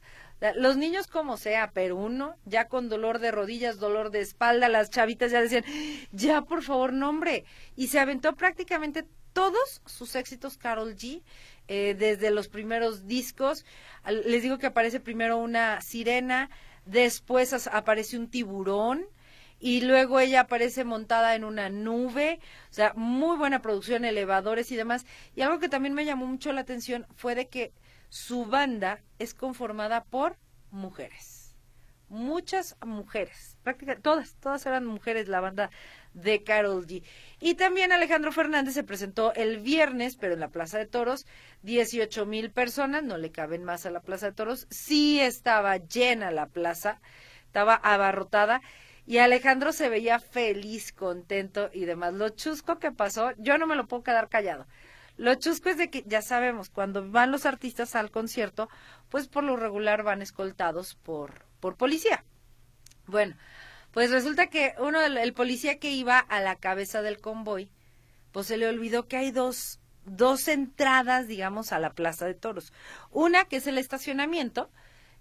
Los 0.53 0.77
niños 0.77 1.07
como 1.07 1.35
sea, 1.35 1.71
pero 1.73 1.95
uno 1.95 2.35
ya 2.45 2.67
con 2.67 2.89
dolor 2.89 3.17
de 3.17 3.31
rodillas, 3.31 3.79
dolor 3.79 4.11
de 4.11 4.19
espalda, 4.19 4.69
las 4.69 4.91
chavitas 4.91 5.31
ya 5.31 5.41
decían, 5.41 5.65
ya 6.11 6.43
por 6.43 6.61
favor, 6.61 6.93
nombre. 6.93 7.43
Y 7.75 7.87
se 7.87 7.97
aventó 7.97 8.35
prácticamente 8.35 9.07
todos 9.35 9.81
sus 9.85 10.15
éxitos 10.15 10.57
Carol 10.57 10.95
G 10.95 11.21
eh, 11.67 11.93
desde 11.93 12.31
los 12.31 12.47
primeros 12.47 13.05
discos. 13.05 13.65
Les 14.07 14.41
digo 14.41 14.57
que 14.57 14.67
aparece 14.67 15.01
primero 15.01 15.37
una 15.37 15.81
sirena, 15.81 16.49
después 16.85 17.67
aparece 17.67 18.17
un 18.17 18.29
tiburón 18.29 19.05
y 19.59 19.81
luego 19.81 20.21
ella 20.21 20.41
aparece 20.41 20.85
montada 20.85 21.35
en 21.35 21.43
una 21.43 21.69
nube, 21.69 22.39
o 22.71 22.73
sea, 22.73 22.93
muy 22.95 23.35
buena 23.35 23.61
producción, 23.61 24.05
elevadores 24.05 24.71
y 24.71 24.77
demás. 24.77 25.05
Y 25.35 25.41
algo 25.41 25.59
que 25.59 25.67
también 25.67 25.93
me 25.93 26.05
llamó 26.05 26.25
mucho 26.27 26.53
la 26.53 26.61
atención 26.61 27.05
fue 27.13 27.35
de 27.35 27.49
que 27.49 27.73
su 28.07 28.45
banda 28.45 29.03
es 29.19 29.33
conformada 29.33 30.05
por 30.05 30.37
mujeres. 30.71 31.44
Muchas 32.09 32.77
mujeres, 32.85 33.57
prácticamente 33.63 34.03
todas, 34.03 34.35
todas 34.35 34.65
eran 34.65 34.85
mujeres 34.85 35.27
la 35.27 35.39
banda 35.39 35.71
de 36.13 36.43
Carol 36.43 36.85
G. 36.85 37.03
Y 37.39 37.55
también 37.55 37.91
Alejandro 37.91 38.31
Fernández 38.31 38.73
se 38.73 38.83
presentó 38.83 39.33
el 39.33 39.59
viernes, 39.59 40.15
pero 40.15 40.33
en 40.33 40.39
la 40.39 40.49
Plaza 40.49 40.77
de 40.77 40.85
Toros, 40.85 41.25
18 41.63 42.25
mil 42.25 42.51
personas, 42.51 43.03
no 43.03 43.17
le 43.17 43.31
caben 43.31 43.63
más 43.63 43.85
a 43.85 43.91
la 43.91 44.01
Plaza 44.01 44.27
de 44.27 44.33
Toros, 44.33 44.67
sí 44.69 45.19
estaba 45.19 45.77
llena 45.77 46.31
la 46.31 46.47
plaza, 46.47 47.01
estaba 47.45 47.75
abarrotada. 47.75 48.61
Y 49.07 49.19
Alejandro 49.19 49.71
se 49.71 49.89
veía 49.89 50.19
feliz, 50.19 50.91
contento 50.91 51.69
y 51.73 51.85
demás. 51.85 52.13
Lo 52.13 52.29
chusco 52.29 52.79
que 52.79 52.91
pasó, 52.91 53.33
yo 53.37 53.57
no 53.57 53.67
me 53.67 53.75
lo 53.75 53.87
puedo 53.87 54.03
quedar 54.03 54.29
callado. 54.29 54.65
Lo 55.17 55.33
chusco 55.35 55.69
es 55.69 55.77
de 55.77 55.89
que 55.89 56.03
ya 56.05 56.21
sabemos, 56.21 56.69
cuando 56.69 57.09
van 57.09 57.31
los 57.31 57.45
artistas 57.45 57.95
al 57.95 58.11
concierto, 58.11 58.67
pues 59.09 59.27
por 59.27 59.43
lo 59.43 59.55
regular 59.55 60.03
van 60.03 60.21
escoltados 60.21 60.95
por, 60.95 61.44
por 61.65 61.77
policía. 61.77 62.23
Bueno, 63.07 63.35
pues 63.89 64.11
resulta 64.11 64.51
que 64.51 64.75
uno, 64.77 65.01
el, 65.01 65.33
policía 65.33 65.79
que 65.79 65.89
iba 65.89 66.19
a 66.19 66.39
la 66.39 66.57
cabeza 66.57 67.01
del 67.01 67.19
convoy, 67.19 67.71
pues 68.31 68.45
se 68.45 68.57
le 68.57 68.67
olvidó 68.67 69.07
que 69.07 69.17
hay 69.17 69.31
dos, 69.31 69.79
dos 70.05 70.47
entradas, 70.47 71.27
digamos, 71.27 71.71
a 71.71 71.79
la 71.79 71.89
Plaza 71.89 72.27
de 72.27 72.35
Toros. 72.35 72.71
Una 73.09 73.45
que 73.45 73.55
es 73.55 73.65
el 73.65 73.79
estacionamiento 73.79 74.69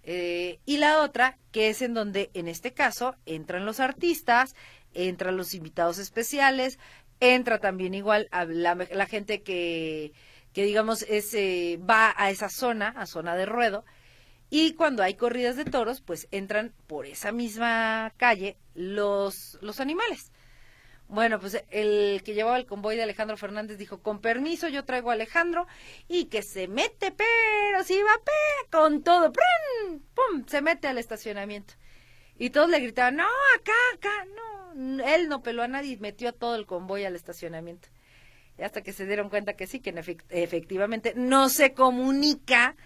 eh, 0.03 0.61
y 0.67 0.77
la 0.77 1.01
otra 1.01 1.39
que 1.51 1.71
es 1.71 1.81
en 1.81 1.95
donde, 1.95 2.31
en 2.35 2.49
este 2.49 2.75
caso, 2.75 3.17
entran 3.25 3.65
los 3.65 3.81
artistas, 3.81 4.55
entran 4.93 5.39
los 5.39 5.55
invitados 5.55 5.97
especiales, 5.97 6.79
entra 7.21 7.59
también 7.59 7.95
igual 7.95 8.29
la 8.31 9.07
gente 9.07 9.41
que, 9.41 10.13
que 10.53 10.65
digamos 10.65 11.07
es, 11.09 11.33
eh, 11.33 11.81
va 11.89 12.13
a 12.19 12.29
esa 12.29 12.51
zona, 12.51 12.89
a 12.89 13.07
zona 13.07 13.35
de 13.35 13.47
ruedo, 13.47 13.87
y 14.57 14.75
cuando 14.75 15.03
hay 15.03 15.15
corridas 15.15 15.57
de 15.57 15.65
toros, 15.65 16.01
pues 16.01 16.29
entran 16.31 16.73
por 16.87 17.07
esa 17.07 17.33
misma 17.33 18.13
calle 18.17 18.57
los, 18.77 19.59
los 19.63 19.81
animales. 19.81 20.31
Bueno, 21.09 21.41
pues 21.41 21.65
el 21.73 22.23
que 22.23 22.35
llevaba 22.35 22.57
el 22.57 22.65
convoy 22.65 22.95
de 22.95 23.03
Alejandro 23.03 23.37
Fernández 23.37 23.79
dijo, 23.79 24.01
con 24.01 24.21
permiso 24.21 24.69
yo 24.69 24.85
traigo 24.85 25.11
a 25.11 25.15
Alejandro 25.15 25.67
y 26.07 26.27
que 26.27 26.43
se 26.45 26.69
mete, 26.69 27.11
pero 27.11 27.83
si 27.83 28.01
va 28.01 28.13
con 28.71 29.03
todo, 29.03 29.33
¡prum! 29.33 30.47
se 30.47 30.63
mete 30.63 30.87
al 30.87 30.99
estacionamiento. 30.99 31.75
Y 32.39 32.51
todos 32.51 32.71
le 32.71 32.79
gritaban, 32.79 33.17
no, 33.17 33.27
acá, 33.57 33.73
acá, 33.97 34.25
no, 34.37 35.05
él 35.05 35.29
no 35.29 35.43
peló 35.43 35.65
a 35.65 35.69
nadie 35.69 35.97
metió 35.97 36.29
a 36.29 36.33
todo 36.33 36.55
el 36.55 36.65
convoy 36.65 37.05
al 37.05 37.17
estacionamiento. 37.17 37.89
Y 38.57 38.63
hasta 38.63 38.83
que 38.83 38.93
se 38.93 39.05
dieron 39.05 39.31
cuenta 39.31 39.55
que 39.55 39.67
sí, 39.67 39.81
que 39.81 39.93
efectivamente 40.31 41.13
no 41.17 41.49
se 41.49 41.73
comunica 41.73 42.77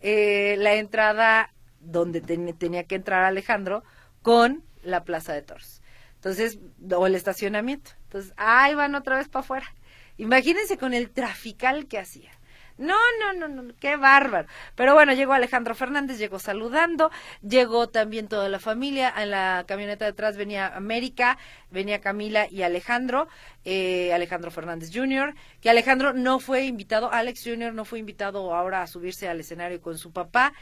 eh, 0.00 0.56
la 0.58 0.74
entrada 0.74 1.52
donde 1.80 2.20
tenía 2.20 2.84
que 2.84 2.94
entrar 2.94 3.24
Alejandro 3.24 3.84
con 4.22 4.64
la 4.82 5.04
Plaza 5.04 5.32
de 5.32 5.42
Toros. 5.42 5.82
Entonces, 6.14 6.58
o 6.94 7.06
el 7.06 7.14
estacionamiento. 7.14 7.92
Entonces, 8.04 8.32
ahí 8.36 8.74
van 8.74 8.94
otra 8.94 9.16
vez 9.16 9.28
para 9.28 9.40
afuera. 9.40 9.74
Imagínense 10.16 10.76
con 10.76 10.94
el 10.94 11.10
trafical 11.10 11.86
que 11.86 11.98
hacía. 11.98 12.30
No, 12.78 12.94
no, 13.20 13.48
no, 13.48 13.62
no, 13.62 13.74
qué 13.80 13.96
bárbaro. 13.96 14.46
Pero 14.76 14.94
bueno, 14.94 15.12
llegó 15.12 15.32
Alejandro 15.32 15.74
Fernández, 15.74 16.18
llegó 16.18 16.38
saludando, 16.38 17.10
llegó 17.42 17.88
también 17.88 18.28
toda 18.28 18.48
la 18.48 18.60
familia. 18.60 19.12
En 19.16 19.30
la 19.30 19.64
camioneta 19.66 20.04
de 20.04 20.12
atrás 20.12 20.36
venía 20.36 20.68
América, 20.68 21.38
venía 21.70 22.00
Camila 22.00 22.46
y 22.48 22.62
Alejandro, 22.62 23.28
eh, 23.64 24.12
Alejandro 24.14 24.52
Fernández 24.52 24.90
Jr., 24.94 25.34
que 25.60 25.70
Alejandro 25.70 26.12
no 26.12 26.38
fue 26.38 26.64
invitado, 26.66 27.12
Alex 27.12 27.42
Jr. 27.44 27.74
no 27.74 27.84
fue 27.84 27.98
invitado 27.98 28.54
ahora 28.54 28.82
a 28.82 28.86
subirse 28.86 29.28
al 29.28 29.40
escenario 29.40 29.80
con 29.80 29.98
su 29.98 30.12
papá. 30.12 30.52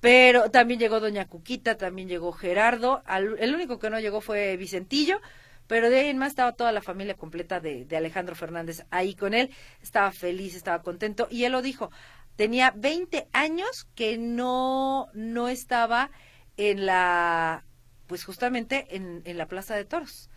Pero 0.00 0.50
también 0.52 0.78
llegó 0.78 1.00
Doña 1.00 1.26
Cuquita, 1.26 1.76
también 1.76 2.08
llegó 2.08 2.30
Gerardo. 2.32 3.02
el 3.08 3.54
único 3.54 3.80
que 3.80 3.90
no 3.90 3.98
llegó 3.98 4.20
fue 4.20 4.56
Vicentillo, 4.56 5.20
pero 5.68 5.90
de 5.90 6.00
ahí 6.00 6.08
en 6.08 6.18
más 6.18 6.30
estaba 6.30 6.52
toda 6.52 6.72
la 6.72 6.82
familia 6.82 7.14
completa 7.14 7.60
de, 7.60 7.86
Alejandro 7.96 8.34
Fernández 8.34 8.84
ahí 8.90 9.14
con 9.14 9.34
él. 9.34 9.50
Estaba 9.80 10.10
feliz, 10.10 10.56
estaba 10.56 10.82
contento. 10.82 11.28
Y 11.30 11.44
él 11.44 11.52
lo 11.52 11.62
dijo, 11.62 11.90
tenía 12.34 12.72
20 12.74 13.28
años 13.32 13.86
que 13.94 14.18
no, 14.18 15.08
no 15.14 15.48
estaba 15.48 16.10
en 16.56 16.86
la, 16.86 17.64
pues 18.08 18.24
justamente 18.24 18.96
en, 18.96 19.22
en 19.24 19.38
la 19.38 19.46
Plaza 19.46 19.76
de 19.76 19.84
Toros. 19.84 20.30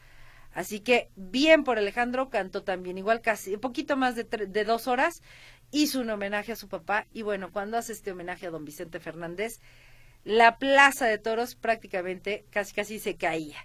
Así 0.53 0.81
que 0.81 1.09
bien 1.15 1.63
por 1.63 1.77
Alejandro, 1.77 2.29
cantó 2.29 2.63
también 2.63 2.97
igual 2.97 3.21
casi 3.21 3.55
un 3.55 3.61
poquito 3.61 3.95
más 3.97 4.15
de, 4.15 4.25
de 4.25 4.65
dos 4.65 4.87
horas 4.87 5.21
hizo 5.71 6.01
un 6.01 6.09
homenaje 6.09 6.51
a 6.51 6.55
su 6.57 6.67
papá 6.67 7.07
y 7.13 7.21
bueno, 7.21 7.51
cuando 7.51 7.77
hace 7.77 7.93
este 7.93 8.11
homenaje 8.11 8.47
a 8.47 8.51
don 8.51 8.65
Vicente 8.65 8.99
Fernández, 8.99 9.61
la 10.23 10.57
plaza 10.57 11.05
de 11.05 11.17
toros 11.17 11.55
prácticamente 11.55 12.45
casi 12.51 12.73
casi 12.73 12.99
se 12.99 13.15
caía. 13.15 13.57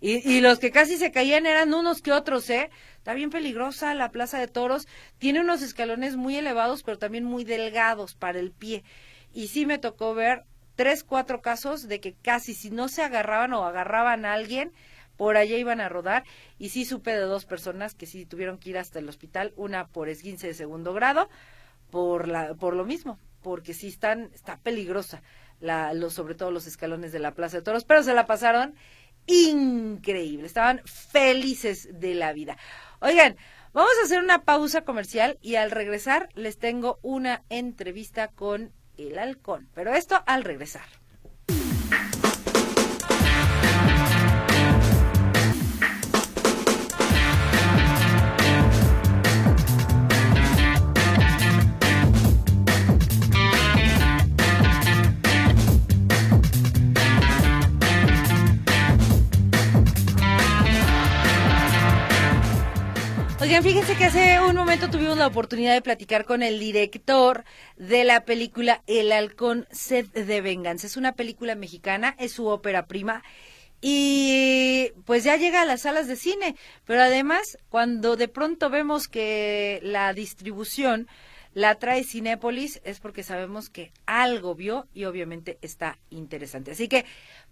Y, 0.00 0.28
y, 0.30 0.40
los 0.40 0.58
que 0.58 0.70
casi 0.70 0.98
se 0.98 1.10
caían 1.10 1.46
eran 1.46 1.72
unos 1.72 2.02
que 2.02 2.12
otros, 2.12 2.50
¿eh? 2.50 2.70
Está 2.98 3.14
bien 3.14 3.30
peligrosa 3.30 3.94
la 3.94 4.10
plaza 4.10 4.38
de 4.38 4.48
toros. 4.48 4.86
Tiene 5.18 5.40
unos 5.40 5.62
escalones 5.62 6.16
muy 6.16 6.36
elevados, 6.36 6.82
pero 6.82 6.98
también 6.98 7.24
muy 7.24 7.44
delgados 7.44 8.14
para 8.14 8.38
el 8.38 8.52
pie. 8.52 8.84
Y 9.32 9.48
sí 9.48 9.64
me 9.64 9.78
tocó 9.78 10.14
ver 10.14 10.44
tres, 10.76 11.02
cuatro 11.02 11.40
casos 11.40 11.88
de 11.88 12.00
que 12.00 12.14
casi 12.14 12.54
si 12.54 12.70
no 12.70 12.88
se 12.88 13.02
agarraban 13.02 13.52
o 13.54 13.64
agarraban 13.64 14.24
a 14.26 14.34
alguien, 14.34 14.72
por 15.16 15.36
allá 15.36 15.56
iban 15.56 15.80
a 15.80 15.88
rodar 15.88 16.24
y 16.58 16.68
sí 16.68 16.84
supe 16.84 17.12
de 17.12 17.20
dos 17.20 17.46
personas 17.46 17.94
que 17.94 18.06
sí 18.06 18.26
tuvieron 18.26 18.58
que 18.58 18.70
ir 18.70 18.78
hasta 18.78 18.98
el 18.98 19.08
hospital, 19.08 19.52
una 19.56 19.88
por 19.88 20.08
esguince 20.08 20.46
de 20.46 20.54
segundo 20.54 20.92
grado, 20.92 21.28
por 21.90 22.28
la 22.28 22.54
por 22.54 22.74
lo 22.74 22.84
mismo, 22.84 23.18
porque 23.42 23.74
sí 23.74 23.88
están 23.88 24.30
está 24.34 24.58
peligrosa 24.58 25.22
la 25.58 25.94
los 25.94 26.12
sobre 26.12 26.34
todo 26.34 26.50
los 26.50 26.66
escalones 26.66 27.12
de 27.12 27.18
la 27.18 27.32
Plaza 27.32 27.58
de 27.58 27.62
Toros, 27.62 27.84
pero 27.84 28.02
se 28.02 28.14
la 28.14 28.26
pasaron 28.26 28.74
increíble, 29.26 30.46
estaban 30.46 30.80
felices 30.84 31.88
de 31.92 32.14
la 32.14 32.32
vida. 32.32 32.56
Oigan, 33.00 33.36
vamos 33.72 33.92
a 34.00 34.04
hacer 34.04 34.22
una 34.22 34.42
pausa 34.42 34.82
comercial 34.82 35.38
y 35.42 35.56
al 35.56 35.70
regresar 35.70 36.28
les 36.34 36.58
tengo 36.58 36.98
una 37.02 37.42
entrevista 37.48 38.28
con 38.28 38.72
el 38.96 39.18
halcón, 39.18 39.68
pero 39.74 39.94
esto 39.94 40.22
al 40.26 40.44
regresar. 40.44 40.86
Oigan, 63.46 63.62
fíjense 63.62 63.94
que 63.94 64.06
hace 64.06 64.40
un 64.40 64.56
momento 64.56 64.90
tuvimos 64.90 65.16
la 65.16 65.28
oportunidad 65.28 65.72
de 65.72 65.80
platicar 65.80 66.24
con 66.24 66.42
el 66.42 66.58
director 66.58 67.44
de 67.76 68.02
la 68.02 68.24
película 68.24 68.82
El 68.88 69.12
Halcón 69.12 69.68
Sed 69.70 70.06
de 70.06 70.40
Venganza. 70.40 70.88
Es 70.88 70.96
una 70.96 71.12
película 71.12 71.54
mexicana, 71.54 72.16
es 72.18 72.32
su 72.32 72.48
ópera 72.48 72.86
prima 72.86 73.22
y 73.80 74.90
pues 75.04 75.22
ya 75.22 75.36
llega 75.36 75.62
a 75.62 75.64
las 75.64 75.82
salas 75.82 76.08
de 76.08 76.16
cine, 76.16 76.56
pero 76.86 77.02
además 77.02 77.56
cuando 77.68 78.16
de 78.16 78.26
pronto 78.26 78.68
vemos 78.68 79.06
que 79.06 79.78
la 79.84 80.12
distribución 80.12 81.06
la 81.54 81.76
trae 81.76 82.02
Cinépolis 82.02 82.80
es 82.82 82.98
porque 82.98 83.22
sabemos 83.22 83.70
que 83.70 83.92
algo 84.06 84.56
vio 84.56 84.88
y 84.92 85.04
obviamente 85.04 85.56
está 85.62 86.00
interesante. 86.10 86.72
Así 86.72 86.88
que 86.88 87.04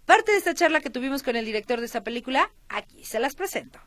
parte 0.05 0.33
de 0.33 0.39
esta 0.39 0.53
charla 0.53 0.81
que 0.81 0.89
tuvimos 0.89 1.23
con 1.23 1.37
el 1.37 1.45
director 1.45 1.79
de 1.79 1.85
esta 1.85 2.03
película, 2.03 2.51
aquí 2.67 3.05
se 3.05 3.21
las 3.21 3.33
presento. 3.33 3.79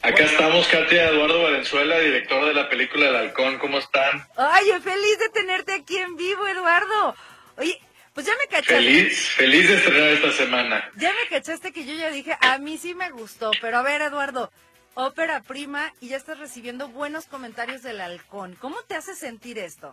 Acá 0.00 0.24
estamos, 0.24 0.68
Katia 0.68 1.08
Eduardo 1.08 1.42
Valenzuela, 1.42 1.98
director 1.98 2.46
de 2.46 2.54
la 2.54 2.68
película 2.68 3.08
El 3.08 3.16
Halcón. 3.16 3.58
¿Cómo 3.58 3.78
están? 3.78 4.26
Ay, 4.36 4.66
feliz 4.82 5.18
de 5.18 5.28
tenerte 5.30 5.74
aquí 5.74 5.96
en 5.98 6.16
vivo, 6.16 6.46
Eduardo. 6.46 7.16
Oye, 7.56 7.80
pues 8.14 8.24
ya 8.24 8.32
me 8.38 8.46
cachaste. 8.46 8.74
Feliz, 8.76 9.28
feliz 9.30 9.68
de 9.68 9.74
estrenar 9.74 10.08
esta 10.10 10.30
semana. 10.32 10.90
Ya 10.96 11.12
me 11.12 11.28
cachaste 11.28 11.72
que 11.72 11.84
yo 11.84 11.94
ya 11.94 12.10
dije, 12.10 12.36
a 12.40 12.58
mí 12.58 12.78
sí 12.78 12.94
me 12.94 13.10
gustó, 13.10 13.50
pero 13.60 13.78
a 13.78 13.82
ver, 13.82 14.00
Eduardo, 14.00 14.52
ópera 14.94 15.42
prima 15.42 15.92
y 16.00 16.08
ya 16.10 16.16
estás 16.16 16.38
recibiendo 16.38 16.88
buenos 16.88 17.26
comentarios 17.26 17.82
del 17.82 18.00
Halcón. 18.00 18.54
¿Cómo 18.60 18.80
te 18.82 18.94
hace 18.94 19.16
sentir 19.16 19.58
esto? 19.58 19.92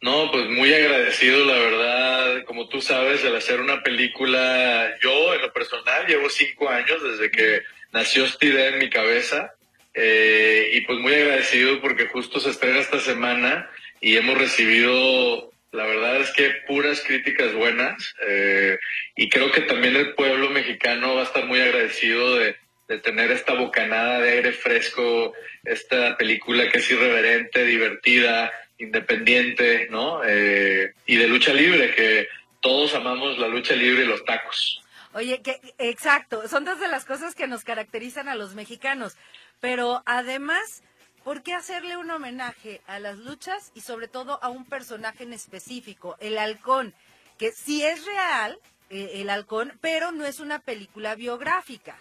No, 0.00 0.30
pues 0.30 0.46
muy 0.48 0.72
agradecido, 0.72 1.44
la 1.44 1.58
verdad. 1.58 2.44
Como 2.46 2.68
tú 2.68 2.80
sabes, 2.80 3.22
el 3.22 3.36
hacer 3.36 3.60
una 3.60 3.82
película, 3.82 4.94
yo 5.02 5.34
en 5.34 5.42
lo 5.42 5.52
personal 5.52 6.06
llevo 6.06 6.30
cinco 6.30 6.68
años 6.70 7.02
desde 7.02 7.30
que 7.30 7.62
nació 7.96 8.26
esta 8.26 8.44
idea 8.44 8.68
en 8.68 8.78
mi 8.78 8.90
cabeza 8.90 9.54
eh, 9.94 10.68
y 10.74 10.82
pues 10.82 10.98
muy 10.98 11.14
agradecido 11.14 11.80
porque 11.80 12.08
justo 12.08 12.40
se 12.40 12.50
estrena 12.50 12.78
esta 12.78 13.00
semana 13.00 13.70
y 14.02 14.18
hemos 14.18 14.36
recibido, 14.36 15.50
la 15.72 15.86
verdad 15.86 16.20
es 16.20 16.30
que 16.32 16.50
puras 16.68 17.00
críticas 17.00 17.54
buenas 17.54 18.14
eh, 18.28 18.76
y 19.16 19.30
creo 19.30 19.50
que 19.50 19.62
también 19.62 19.96
el 19.96 20.12
pueblo 20.14 20.50
mexicano 20.50 21.14
va 21.14 21.22
a 21.22 21.24
estar 21.24 21.46
muy 21.46 21.58
agradecido 21.58 22.36
de, 22.36 22.56
de 22.86 22.98
tener 22.98 23.32
esta 23.32 23.54
bocanada 23.54 24.20
de 24.20 24.30
aire 24.30 24.52
fresco, 24.52 25.32
esta 25.64 26.18
película 26.18 26.68
que 26.68 26.78
es 26.78 26.90
irreverente, 26.90 27.64
divertida, 27.64 28.52
independiente, 28.76 29.88
¿no? 29.90 30.20
Eh, 30.22 30.92
y 31.06 31.16
de 31.16 31.28
lucha 31.28 31.54
libre, 31.54 31.94
que 31.94 32.28
todos 32.60 32.94
amamos 32.94 33.38
la 33.38 33.48
lucha 33.48 33.74
libre 33.74 34.04
y 34.04 34.06
los 34.06 34.22
tacos. 34.26 34.82
Oye, 35.16 35.40
que 35.40 35.58
exacto, 35.78 36.46
son 36.46 36.66
dos 36.66 36.78
de 36.78 36.88
las 36.88 37.06
cosas 37.06 37.34
que 37.34 37.46
nos 37.46 37.64
caracterizan 37.64 38.28
a 38.28 38.34
los 38.34 38.54
mexicanos. 38.54 39.16
Pero 39.62 40.02
además, 40.04 40.82
¿por 41.24 41.42
qué 41.42 41.54
hacerle 41.54 41.96
un 41.96 42.10
homenaje 42.10 42.82
a 42.86 42.98
las 42.98 43.16
luchas 43.16 43.72
y 43.74 43.80
sobre 43.80 44.08
todo 44.08 44.38
a 44.42 44.50
un 44.50 44.66
personaje 44.66 45.24
en 45.24 45.32
específico, 45.32 46.18
el 46.20 46.36
halcón, 46.36 46.92
que 47.38 47.50
sí 47.50 47.82
es 47.82 48.04
real, 48.04 48.58
eh, 48.90 49.12
el 49.14 49.30
halcón, 49.30 49.72
pero 49.80 50.12
no 50.12 50.26
es 50.26 50.38
una 50.38 50.58
película 50.58 51.14
biográfica? 51.14 51.96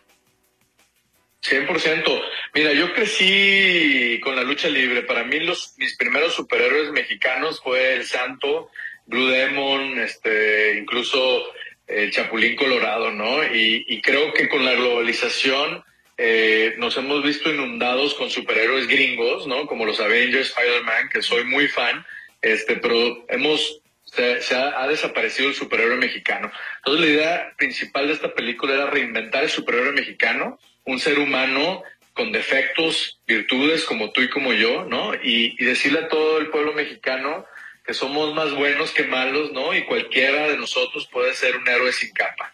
100%. 1.41 2.21
Mira, 2.53 2.73
yo 2.73 2.93
crecí 2.93 4.19
con 4.21 4.35
la 4.35 4.43
lucha 4.43 4.67
libre. 4.67 5.03
Para 5.03 5.23
mí 5.23 5.39
los 5.39 5.73
mis 5.77 5.95
primeros 5.95 6.33
superhéroes 6.33 6.91
mexicanos 6.91 7.61
fue 7.61 7.93
el 7.93 8.03
Santo, 8.03 8.71
Blue 9.05 9.27
Demon, 9.27 9.99
este, 9.99 10.77
incluso 10.79 11.45
el 11.87 12.11
Chapulín 12.11 12.55
Colorado, 12.55 13.11
¿no? 13.11 13.43
Y, 13.43 14.01
creo 14.01 14.33
que 14.33 14.49
con 14.49 14.65
la 14.65 14.73
globalización 14.73 15.83
eh, 16.17 16.75
nos 16.77 16.97
hemos 16.97 17.23
visto 17.23 17.49
inundados 17.49 18.13
con 18.13 18.29
superhéroes 18.29 18.87
gringos, 18.87 19.47
¿no? 19.47 19.67
Como 19.67 19.85
los 19.85 19.99
Avengers, 19.99 20.49
Spider-Man, 20.49 21.09
que 21.11 21.21
soy 21.21 21.43
muy 21.45 21.67
fan, 21.67 22.05
este, 22.41 22.75
pero 22.77 23.25
hemos 23.29 23.81
se, 24.15 24.55
ha, 24.55 24.87
desaparecido 24.87 25.49
el 25.49 25.55
superhéroe 25.55 25.97
mexicano. 25.97 26.51
Entonces 26.77 27.05
la 27.05 27.11
idea 27.11 27.53
principal 27.57 28.07
de 28.07 28.13
esta 28.13 28.33
película 28.33 28.73
era 28.73 28.89
reinventar 28.89 29.43
el 29.43 29.49
superhéroe 29.49 29.91
mexicano, 29.91 30.59
un 30.85 30.99
ser 30.99 31.19
humano 31.19 31.83
con 32.13 32.31
defectos, 32.31 33.19
virtudes 33.27 33.83
como 33.83 34.11
tú 34.11 34.21
y 34.21 34.29
como 34.29 34.53
yo, 34.53 34.85
¿no? 34.85 35.13
Y, 35.15 35.55
y 35.59 35.65
decirle 35.65 35.99
a 35.99 36.07
todo 36.07 36.37
el 36.37 36.47
pueblo 36.47 36.73
mexicano 36.73 37.45
que 37.85 37.93
somos 37.93 38.33
más 38.33 38.53
buenos 38.53 38.91
que 38.91 39.03
malos, 39.03 39.51
¿no? 39.51 39.73
Y 39.73 39.85
cualquiera 39.85 40.47
de 40.47 40.57
nosotros 40.57 41.07
puede 41.11 41.33
ser 41.33 41.55
un 41.57 41.67
héroe 41.67 41.91
sin 41.91 42.11
capa. 42.13 42.53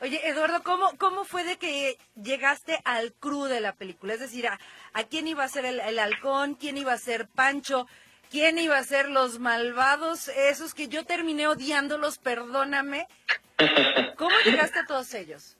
Oye, 0.00 0.20
Eduardo, 0.28 0.62
¿cómo, 0.62 0.96
cómo 0.98 1.24
fue 1.24 1.44
de 1.44 1.56
que 1.56 1.98
llegaste 2.14 2.78
al 2.84 3.12
crew 3.14 3.44
de 3.44 3.60
la 3.60 3.74
película? 3.74 4.14
Es 4.14 4.20
decir, 4.20 4.46
¿a, 4.46 4.58
a 4.92 5.04
quién 5.04 5.28
iba 5.28 5.44
a 5.44 5.48
ser 5.48 5.64
el, 5.64 5.80
el 5.80 5.98
halcón? 5.98 6.54
¿Quién 6.54 6.76
iba 6.76 6.92
a 6.92 6.98
ser 6.98 7.26
Pancho? 7.28 7.86
¿Quién 8.30 8.58
iba 8.58 8.76
a 8.76 8.84
ser 8.84 9.08
los 9.08 9.38
malvados? 9.38 10.28
Esos 10.28 10.74
que 10.74 10.88
yo 10.88 11.04
terminé 11.04 11.46
odiándolos, 11.46 12.18
perdóname. 12.18 13.06
¿Cómo 14.16 14.34
llegaste 14.44 14.80
a 14.80 14.86
todos 14.86 15.14
ellos? 15.14 15.56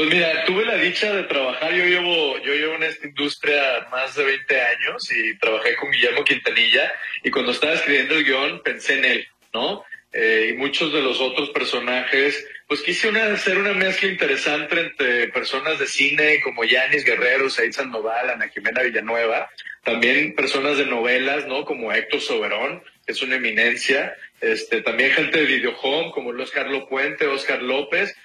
Pues 0.00 0.14
mira, 0.14 0.46
tuve 0.46 0.64
la 0.64 0.76
dicha 0.76 1.12
de 1.12 1.24
trabajar, 1.24 1.74
yo 1.74 1.84
llevo, 1.84 2.38
yo 2.38 2.54
llevo 2.54 2.76
en 2.76 2.84
esta 2.84 3.06
industria 3.06 3.86
más 3.90 4.16
de 4.16 4.24
20 4.24 4.58
años 4.58 5.12
y 5.12 5.36
trabajé 5.36 5.76
con 5.76 5.90
Guillermo 5.90 6.24
Quintanilla 6.24 6.90
y 7.22 7.30
cuando 7.30 7.52
estaba 7.52 7.74
escribiendo 7.74 8.14
el 8.14 8.24
guion 8.24 8.62
pensé 8.62 8.96
en 8.96 9.04
él, 9.04 9.28
¿no? 9.52 9.84
Eh, 10.14 10.52
y 10.54 10.56
muchos 10.56 10.90
de 10.94 11.02
los 11.02 11.20
otros 11.20 11.50
personajes, 11.50 12.48
pues 12.66 12.80
quise 12.80 13.10
una, 13.10 13.26
hacer 13.26 13.58
una 13.58 13.74
mezcla 13.74 14.08
interesante 14.08 14.80
entre 14.80 15.28
personas 15.28 15.78
de 15.78 15.86
cine 15.86 16.40
como 16.42 16.64
Yanis 16.64 17.04
Guerrero, 17.04 17.50
Said 17.50 17.72
Sandoval, 17.72 18.30
Ana 18.30 18.48
Jimena 18.48 18.80
Villanueva, 18.80 19.50
también 19.84 20.34
personas 20.34 20.78
de 20.78 20.86
novelas, 20.86 21.46
¿no? 21.46 21.66
Como 21.66 21.92
Héctor 21.92 22.22
Soberón, 22.22 22.82
que 23.04 23.12
es 23.12 23.20
una 23.20 23.36
eminencia, 23.36 24.16
este, 24.40 24.80
también 24.80 25.10
gente 25.10 25.40
de 25.40 25.44
videohome 25.44 26.10
como 26.12 26.30
Oscar 26.30 26.64
Carlo 26.64 26.88
Puente, 26.88 27.26
Oscar 27.26 27.62
López, 27.62 28.16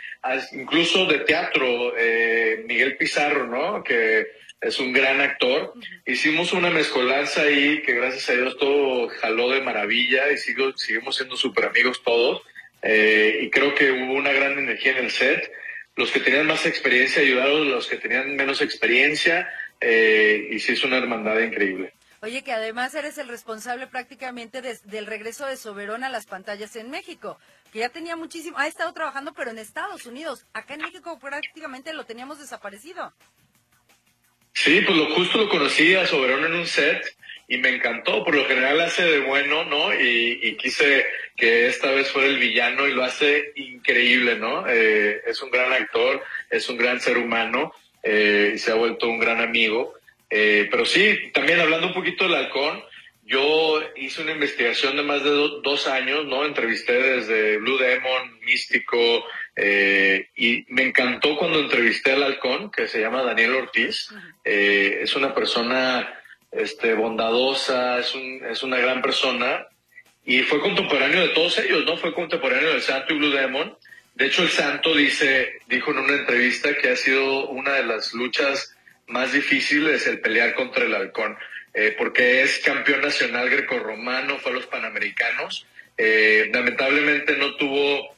incluso 0.52 1.06
de 1.06 1.20
teatro, 1.20 1.94
eh, 1.98 2.64
Miguel 2.68 2.98
Pizarro, 2.98 3.48
¿no? 3.48 3.84
Que 3.84 4.28
es 4.62 4.80
un 4.80 4.94
gran 4.94 5.22
actor. 5.22 5.74
Hicimos 6.06 6.54
una 6.54 6.70
mezcolanza 6.70 7.44
ahí 7.44 7.82
que 7.82 7.94
gracias 7.94 8.30
a 8.30 8.34
Dios 8.34 8.58
todo 8.58 9.10
jaló 9.10 9.50
de 9.50 9.62
maravilla 9.62 10.32
y 10.32 10.38
sigo, 10.38 10.76
seguimos 10.78 11.16
siendo 11.16 11.36
súper 11.36 11.66
amigos 11.66 12.02
todos. 12.04 12.42
Eh, 12.82 13.40
y 13.44 13.50
creo 13.50 13.74
que 13.76 13.92
hubo 13.92 14.14
una 14.14 14.32
gran 14.32 14.58
energía 14.58 14.94
en 14.94 15.06
el 15.06 15.12
set. 15.12 15.52
Los 15.96 16.12
que 16.12 16.20
tenían 16.20 16.48
más 16.48 16.66
experiencia 16.66 17.22
ayudaron 17.22 17.68
a 17.68 17.72
los 17.72 17.88
que 17.88 17.98
tenían 17.98 18.36
menos 18.36 18.62
experiencia 18.62 19.50
eh, 19.80 20.50
y 20.52 20.60
sí 20.60 20.74
es 20.74 20.84
una 20.84 20.98
hermandad 20.98 21.40
increíble. 21.40 21.94
Oye, 22.26 22.42
que 22.42 22.54
además 22.54 22.96
eres 22.96 23.20
el 23.20 23.28
responsable 23.28 23.86
prácticamente 23.86 24.60
del 24.64 25.06
regreso 25.06 25.46
de 25.46 25.58
Soberón 25.58 26.04
a 26.04 26.10
las 26.10 26.26
pantallas 26.26 26.76
en 26.76 26.90
México, 26.90 27.38
que 27.72 27.78
ya 27.78 27.90
tenía 27.90 28.16
muchísimo, 28.16 28.58
ha 28.58 28.66
estado 28.66 28.92
trabajando 28.94 29.32
pero 29.36 29.52
en 29.52 29.60
Estados 29.60 30.08
Unidos, 30.08 30.44
acá 30.52 30.74
en 30.74 30.82
México 30.82 31.20
prácticamente 31.20 31.94
lo 31.94 32.04
teníamos 32.06 32.40
desaparecido. 32.40 33.14
Sí, 34.54 34.82
pues 34.82 34.98
lo 34.98 35.14
justo 35.14 35.38
lo 35.38 35.50
conocí 35.50 35.94
a 35.94 36.08
Soberón 36.08 36.46
en 36.46 36.56
un 36.56 36.66
set 36.66 37.06
y 37.48 37.60
me 37.60 37.70
encantó, 37.70 38.24
por 38.24 38.34
lo 38.34 38.46
general 38.46 38.82
hace 38.82 39.04
de 39.04 39.20
bueno, 39.20 39.64
¿no? 39.64 39.94
Y, 39.94 40.58
quise 40.58 41.06
que 41.38 41.68
esta 41.68 41.92
vez 41.92 42.10
fuera 42.10 42.28
el 42.28 42.40
villano 42.40 42.88
y 42.88 42.94
lo 42.94 43.04
hace 43.04 43.54
increíble, 43.56 44.40
¿no? 44.40 44.68
Eh, 44.68 45.22
es 45.28 45.44
un 45.44 45.52
gran 45.52 45.72
actor, 45.72 46.24
es 46.50 46.68
un 46.70 46.78
gran 46.78 47.00
ser 47.00 47.20
humano 47.20 47.72
eh, 48.02 48.54
y 48.56 48.58
se 48.58 48.72
ha 48.72 48.76
vuelto 48.76 49.08
un 49.08 49.20
gran 49.20 49.42
amigo. 49.42 49.94
Eh, 50.30 50.68
pero 50.72 50.86
sí, 50.86 51.32
también 51.34 51.60
hablando 51.60 51.88
un 51.88 51.94
poquito 51.94 52.26
del 52.26 52.36
halcón, 52.36 52.84
yo 53.24 53.82
hice 53.96 54.22
una 54.22 54.34
investigación 54.34 54.96
de 54.96 55.04
más 55.04 55.24
de 55.24 55.32
dos 55.32 55.88
años, 55.88 56.26
¿no? 56.26 56.46
Entrevisté 56.46 56.94
desde 56.94 57.58
Blue 57.58 57.78
Demon, 57.78 58.40
Místico, 58.42 59.26
eh, 59.56 60.30
y 60.36 60.64
me 60.70 60.84
encantó 60.84 61.36
cuando 61.36 61.60
entrevisté 61.60 62.12
al 62.12 62.22
halcón, 62.22 62.70
que 62.70 62.88
se 62.88 63.00
llama 63.00 63.24
Daniel 63.24 63.56
Ortiz. 63.56 64.10
Eh, 64.44 65.00
es 65.02 65.16
una 65.16 65.34
persona 65.34 66.22
este, 66.52 66.94
bondadosa, 66.94 67.98
es, 67.98 68.14
un, 68.14 68.46
es 68.46 68.62
una 68.62 68.78
gran 68.78 69.02
persona, 69.02 69.68
y 70.24 70.42
fue 70.42 70.60
contemporáneo 70.60 71.22
de 71.22 71.30
todos 71.30 71.58
ellos, 71.58 71.84
¿no? 71.84 71.98
Fue 71.98 72.14
contemporáneo 72.14 72.72
del 72.72 72.82
Santo 72.82 73.14
y 73.14 73.18
Blue 73.18 73.32
Demon. 73.32 73.76
De 74.14 74.28
hecho, 74.28 74.44
el 74.44 74.50
Santo 74.50 74.96
dice, 74.96 75.62
dijo 75.68 75.92
en 75.92 75.98
una 75.98 76.14
entrevista 76.14 76.76
que 76.78 76.90
ha 76.90 76.96
sido 76.96 77.48
una 77.48 77.74
de 77.74 77.86
las 77.86 78.14
luchas 78.14 78.75
más 79.08 79.32
difícil 79.34 79.88
es 79.90 80.08
el 80.08 80.20
pelear 80.20 80.56
contra 80.56 80.86
el 80.86 80.96
halcón, 80.96 81.38
eh, 81.74 81.96
porque 81.98 82.42
es 82.42 82.60
campeón 82.60 83.02
nacional 83.02 83.50
grecorromano, 83.50 84.38
fue 84.40 84.52
a 84.52 84.56
los 84.56 84.68
Panamericanos. 84.68 85.66
Eh, 85.98 86.50
lamentablemente 86.54 87.38
no 87.38 87.56
tuvo 87.56 88.16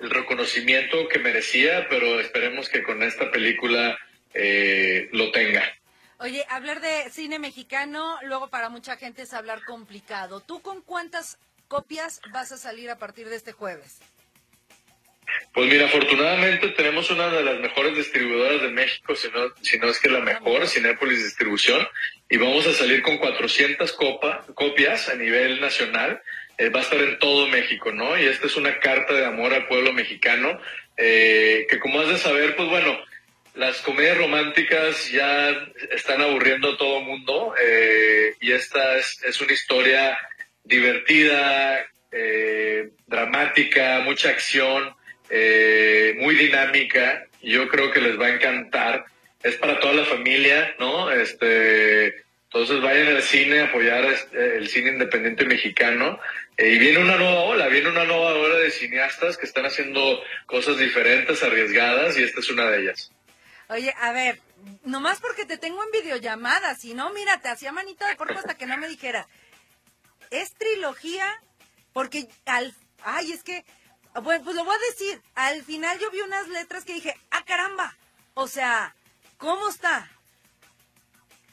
el 0.00 0.10
reconocimiento 0.10 1.08
que 1.08 1.18
merecía, 1.18 1.86
pero 1.88 2.20
esperemos 2.20 2.68
que 2.68 2.82
con 2.82 3.02
esta 3.02 3.30
película 3.30 3.98
eh, 4.34 5.08
lo 5.12 5.30
tenga. 5.30 5.62
Oye, 6.18 6.44
hablar 6.48 6.80
de 6.80 7.10
cine 7.10 7.38
mexicano, 7.38 8.18
luego 8.22 8.48
para 8.48 8.68
mucha 8.68 8.96
gente 8.96 9.22
es 9.22 9.32
hablar 9.32 9.64
complicado. 9.64 10.40
¿Tú 10.40 10.60
con 10.60 10.82
cuántas 10.82 11.38
copias 11.68 12.20
vas 12.32 12.52
a 12.52 12.58
salir 12.58 12.90
a 12.90 12.98
partir 12.98 13.28
de 13.28 13.36
este 13.36 13.52
jueves? 13.52 14.00
Pues 15.52 15.68
mira, 15.68 15.86
afortunadamente 15.86 16.68
tenemos 16.68 17.10
una 17.10 17.28
de 17.28 17.42
las 17.42 17.58
mejores 17.58 17.96
distribuidoras 17.96 18.62
de 18.62 18.68
México, 18.68 19.16
si 19.16 19.28
no, 19.30 19.52
si 19.62 19.78
no 19.78 19.88
es 19.88 19.98
que 19.98 20.08
la 20.08 20.20
mejor, 20.20 20.68
Cinépolis 20.68 21.24
Distribución, 21.24 21.86
y 22.28 22.36
vamos 22.36 22.68
a 22.68 22.72
salir 22.72 23.02
con 23.02 23.18
400 23.18 23.92
copa, 23.94 24.44
copias 24.54 25.08
a 25.08 25.16
nivel 25.16 25.60
nacional. 25.60 26.22
Eh, 26.56 26.68
va 26.68 26.80
a 26.80 26.82
estar 26.82 27.00
en 27.00 27.18
todo 27.18 27.48
México, 27.48 27.90
¿no? 27.90 28.16
Y 28.18 28.26
esta 28.26 28.46
es 28.46 28.56
una 28.56 28.78
carta 28.78 29.14
de 29.14 29.24
amor 29.24 29.54
al 29.54 29.66
pueblo 29.66 29.92
mexicano, 29.92 30.60
eh, 30.96 31.66
que 31.68 31.80
como 31.80 32.00
has 32.00 32.08
de 32.08 32.18
saber, 32.18 32.54
pues 32.54 32.68
bueno, 32.68 32.96
las 33.54 33.80
comedias 33.80 34.18
románticas 34.18 35.10
ya 35.10 35.50
están 35.90 36.20
aburriendo 36.20 36.72
a 36.72 36.76
todo 36.76 37.00
mundo, 37.00 37.54
eh, 37.60 38.34
y 38.40 38.52
esta 38.52 38.98
es, 38.98 39.20
es 39.24 39.40
una 39.40 39.52
historia 39.52 40.18
divertida, 40.62 41.86
dramática, 43.06 44.00
mucha 44.04 44.30
acción, 44.30 44.94
eh, 45.30 46.14
muy 46.18 46.34
dinámica. 46.34 47.26
Yo 47.42 47.68
creo 47.68 47.90
que 47.90 48.00
les 48.00 48.20
va 48.20 48.26
a 48.26 48.34
encantar. 48.34 49.04
Es 49.42 49.56
para 49.56 49.78
toda 49.80 49.94
la 49.94 50.04
familia, 50.04 50.74
¿no? 50.78 51.10
Este, 51.10 52.24
entonces 52.44 52.82
vayan 52.82 53.16
al 53.16 53.22
cine 53.22 53.60
a 53.60 53.64
apoyar 53.66 54.04
este, 54.04 54.56
el 54.56 54.68
cine 54.68 54.90
independiente 54.90 55.44
mexicano. 55.46 56.18
Eh, 56.56 56.72
y 56.74 56.78
viene 56.78 56.98
una 56.98 57.16
nueva 57.16 57.40
ola, 57.40 57.68
viene 57.68 57.88
una 57.88 58.04
nueva 58.04 58.34
ola 58.34 58.56
de 58.56 58.70
cineastas 58.70 59.38
que 59.38 59.46
están 59.46 59.64
haciendo 59.64 60.20
cosas 60.46 60.76
diferentes, 60.78 61.42
arriesgadas, 61.42 62.18
y 62.18 62.24
esta 62.24 62.40
es 62.40 62.50
una 62.50 62.68
de 62.68 62.82
ellas. 62.82 63.12
Oye, 63.68 63.94
a 63.98 64.12
ver, 64.12 64.40
nomás 64.84 65.20
porque 65.20 65.46
te 65.46 65.56
tengo 65.56 65.82
en 65.82 66.02
videollamada, 66.02 66.74
si 66.74 66.92
no, 66.92 67.12
mira, 67.12 67.40
te 67.40 67.48
hacía 67.48 67.72
manita 67.72 68.08
de 68.08 68.16
porco 68.16 68.38
hasta 68.38 68.58
que 68.58 68.66
no 68.66 68.76
me 68.76 68.88
dijera. 68.88 69.26
¿Es 70.30 70.52
trilogía? 70.54 71.40
Porque 71.92 72.26
al... 72.46 72.74
Ay, 73.02 73.32
es 73.32 73.42
que 73.42 73.64
bueno, 74.22 74.44
pues 74.44 74.56
lo 74.56 74.64
voy 74.64 74.74
a 74.74 74.90
decir. 74.90 75.20
Al 75.34 75.62
final 75.62 75.98
yo 75.98 76.10
vi 76.10 76.20
unas 76.20 76.48
letras 76.48 76.84
que 76.84 76.94
dije, 76.94 77.14
ah, 77.30 77.44
caramba. 77.44 77.96
O 78.34 78.48
sea, 78.48 78.94
¿cómo 79.38 79.68
está? 79.68 80.10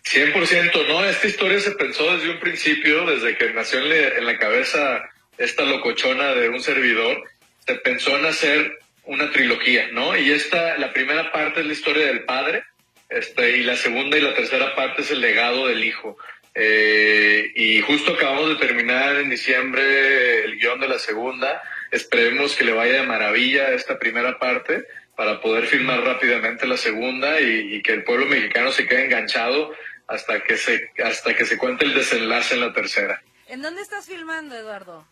100%, 0.07 0.87
¿no? 0.87 1.05
Esta 1.05 1.27
historia 1.27 1.59
se 1.59 1.71
pensó 1.71 2.15
desde 2.15 2.29
un 2.29 2.39
principio, 2.39 3.05
desde 3.05 3.37
que 3.37 3.51
nació 3.53 3.79
en, 3.79 4.25
la 4.25 4.37
cabeza 4.37 5.09
esta 5.37 5.63
locochona 5.63 6.33
de 6.33 6.49
un 6.49 6.61
servidor, 6.61 7.23
se 7.65 7.75
pensó 7.75 8.17
en 8.17 8.25
hacer 8.25 8.79
una 9.03 9.29
trilogía, 9.31 9.89
¿no? 9.91 10.15
Y 10.17 10.31
esta, 10.31 10.77
la 10.77 10.93
primera 10.93 11.31
parte 11.31 11.59
es 11.59 11.65
la 11.65 11.73
historia 11.73 12.05
del 12.07 12.23
padre, 12.23 12.63
este, 13.09 13.57
y 13.57 13.63
la 13.63 13.75
segunda 13.75 14.17
y 14.17 14.21
la 14.21 14.33
tercera 14.33 14.75
parte 14.75 15.01
es 15.01 15.11
el 15.11 15.21
legado 15.21 15.67
del 15.67 15.83
hijo. 15.83 16.17
Eh, 16.55 17.51
y 17.55 17.81
justo 17.81 18.13
acabamos 18.13 18.49
de 18.49 18.55
terminar 18.55 19.17
en 19.17 19.29
diciembre 19.29 20.43
el 20.45 20.57
guion 20.57 20.79
de 20.79 20.87
la 20.87 20.99
segunda, 20.99 21.61
Esperemos 21.91 22.55
que 22.55 22.65
le 22.65 22.73
vaya 22.73 23.01
de 23.01 23.07
maravilla 23.07 23.73
esta 23.73 23.97
primera 23.97 24.39
parte 24.39 24.85
para 25.15 25.41
poder 25.41 25.65
filmar 25.65 26.01
rápidamente 26.03 26.67
la 26.67 26.77
segunda 26.77 27.41
y, 27.41 27.81
que 27.81 27.93
el 27.93 28.03
pueblo 28.03 28.27
mexicano 28.27 28.71
se 28.71 28.87
quede 28.87 29.05
enganchado 29.05 29.73
hasta 30.07 30.43
que 30.43 30.57
se 30.57 30.91
hasta 31.03 31.35
que 31.35 31.45
se 31.45 31.57
cuente 31.57 31.85
el 31.85 31.93
desenlace 31.93 32.53
en 32.53 32.61
la 32.61 32.73
tercera. 32.73 33.21
¿En 33.47 33.61
dónde 33.61 33.81
estás 33.81 34.05
filmando, 34.05 34.55
Eduardo? 34.55 35.07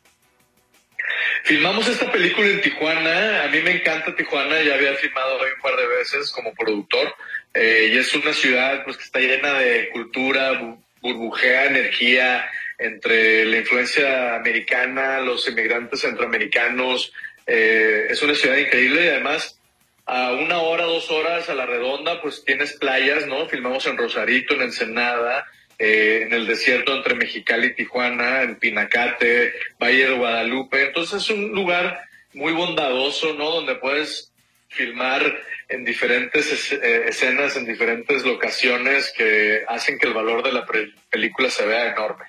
Filmamos 1.44 1.88
esta 1.88 2.12
película 2.12 2.48
en 2.48 2.62
Tijuana. 2.62 3.44
A 3.44 3.48
mí 3.48 3.62
me 3.62 3.72
encanta 3.72 4.16
Tijuana. 4.16 4.62
Ya 4.62 4.76
había 4.76 4.96
filmado 4.96 5.38
hoy 5.38 5.50
un 5.56 5.62
par 5.62 5.76
de 5.76 5.88
veces 5.88 6.32
como 6.32 6.54
productor. 6.54 7.14
Eh, 7.54 7.92
y 7.94 7.98
es 7.98 8.14
una 8.14 8.34
ciudad 8.34 8.84
pues, 8.84 8.98
que 8.98 9.04
está 9.04 9.20
llena 9.20 9.54
de 9.54 9.90
cultura, 9.90 10.80
burbujea, 11.02 11.66
energía, 11.66 12.50
entre 12.78 13.46
la 13.46 13.58
influencia 13.58 14.36
americana, 14.36 15.20
los 15.20 15.48
inmigrantes 15.48 16.02
centroamericanos. 16.02 17.14
Eh, 17.48 18.08
es 18.10 18.22
una 18.22 18.36
ciudad 18.36 18.58
increíble 18.58 19.06
y 19.06 19.08
además 19.10 19.60
a 20.06 20.34
una 20.34 20.60
hora, 20.60 20.84
dos 20.84 21.10
horas 21.10 21.50
a 21.50 21.56
la 21.56 21.66
redonda, 21.66 22.22
pues 22.22 22.44
tienes 22.46 22.74
playas, 22.74 23.26
¿no? 23.26 23.48
Filmamos 23.48 23.88
en 23.88 23.98
Rosarito, 23.98 24.54
en 24.54 24.62
Ensenada, 24.64 25.48
eh, 25.80 26.22
en 26.24 26.34
el 26.34 26.46
desierto 26.46 26.96
entre 26.96 27.16
Mexicali 27.16 27.68
y 27.68 27.74
Tijuana, 27.74 28.44
en 28.44 28.56
Pinacate, 28.58 29.54
Valle 29.82 30.08
de 30.10 30.16
Guadalupe. 30.16 30.84
Entonces 30.84 31.24
es 31.24 31.30
un 31.32 31.52
lugar 31.54 32.04
muy 32.34 32.54
bondadoso, 32.54 33.34
¿no? 33.34 33.50
Donde 33.50 33.76
puedes 33.76 34.32
filmar 34.68 35.24
en 35.70 35.84
diferentes 35.84 36.72
eh, 36.72 37.06
escenas, 37.08 37.56
en 37.56 37.66
diferentes 37.66 38.24
locaciones 38.24 39.12
que 39.18 39.64
hacen 39.68 39.98
que 39.98 40.08
el 40.08 40.14
valor 40.14 40.44
de 40.44 40.52
la 40.52 40.66
película 41.10 41.50
se 41.50 41.66
vea 41.66 41.92
enorme. 41.92 42.26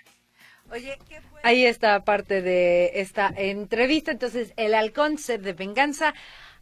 Ahí 1.43 1.65
está 1.65 2.05
parte 2.05 2.43
de 2.43 2.93
esta 3.01 3.33
entrevista. 3.37 4.11
Entonces, 4.11 4.53
el 4.57 4.75
halcón 4.75 5.17
de 5.17 5.53
venganza 5.53 6.15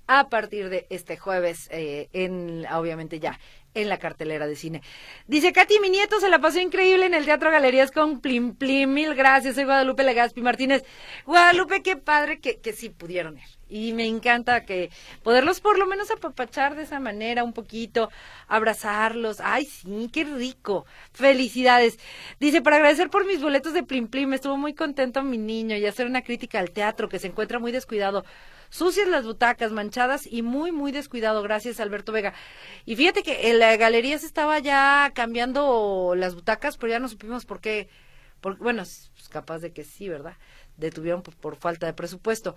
a 0.06 0.28
partir 0.28 0.68
de 0.68 0.86
este 0.90 1.16
jueves, 1.16 1.68
eh, 1.70 2.08
en 2.12 2.66
obviamente 2.66 3.20
ya 3.20 3.38
en 3.74 3.88
la 3.88 3.98
cartelera 3.98 4.46
de 4.46 4.56
cine. 4.56 4.82
Dice 5.26 5.52
Katy, 5.52 5.80
mi 5.80 5.90
nieto 5.90 6.20
se 6.20 6.28
la 6.28 6.38
pasó 6.38 6.60
increíble 6.60 7.06
en 7.06 7.14
el 7.14 7.24
Teatro 7.24 7.50
Galerías 7.50 7.90
con 7.90 8.20
Plim 8.20 8.54
Plim. 8.54 8.92
Mil 8.92 9.14
gracias, 9.14 9.56
soy 9.56 9.64
Guadalupe 9.64 10.04
Legaspi 10.04 10.40
Martínez. 10.40 10.84
Guadalupe, 11.26 11.82
qué 11.82 11.96
padre 11.96 12.40
que, 12.40 12.60
que 12.60 12.72
sí 12.72 12.88
pudieron 12.90 13.38
ir. 13.38 13.44
Y 13.68 13.92
me 13.92 14.06
encanta 14.06 14.64
que 14.64 14.90
poderlos 15.22 15.60
por 15.60 15.78
lo 15.78 15.86
menos 15.86 16.10
apapachar 16.10 16.76
de 16.76 16.82
esa 16.82 17.00
manera 17.00 17.42
un 17.42 17.52
poquito, 17.52 18.10
abrazarlos. 18.46 19.40
Ay, 19.40 19.64
sí, 19.64 20.08
qué 20.12 20.24
rico. 20.24 20.86
Felicidades. 21.12 21.98
Dice, 22.38 22.62
para 22.62 22.76
agradecer 22.76 23.10
por 23.10 23.26
mis 23.26 23.42
boletos 23.42 23.72
de 23.72 23.82
Plim 23.82 24.06
Plim, 24.08 24.32
estuvo 24.34 24.56
muy 24.56 24.74
contento 24.74 25.22
mi 25.22 25.38
niño 25.38 25.76
y 25.76 25.86
hacer 25.86 26.06
una 26.06 26.22
crítica 26.22 26.60
al 26.60 26.70
teatro 26.70 27.08
que 27.08 27.18
se 27.18 27.26
encuentra 27.26 27.58
muy 27.58 27.72
descuidado 27.72 28.24
sucias 28.74 29.06
las 29.06 29.24
butacas, 29.24 29.70
manchadas 29.70 30.26
y 30.26 30.42
muy, 30.42 30.72
muy 30.72 30.90
descuidado. 30.90 31.42
Gracias, 31.42 31.78
Alberto 31.78 32.10
Vega. 32.10 32.34
Y 32.84 32.96
fíjate 32.96 33.22
que 33.22 33.50
en 33.50 33.60
la 33.60 33.76
galería 33.76 34.18
se 34.18 34.26
estaba 34.26 34.58
ya 34.58 35.12
cambiando 35.14 36.14
las 36.16 36.34
butacas, 36.34 36.76
pero 36.76 36.90
ya 36.90 36.98
no 36.98 37.08
supimos 37.08 37.46
por 37.46 37.60
qué. 37.60 37.88
Por, 38.40 38.58
bueno, 38.58 38.82
pues 38.82 39.28
capaz 39.30 39.60
de 39.60 39.72
que 39.72 39.84
sí, 39.84 40.08
¿verdad? 40.08 40.36
Detuvieron 40.76 41.22
por, 41.22 41.54
falta 41.54 41.86
de 41.86 41.92
presupuesto. 41.92 42.56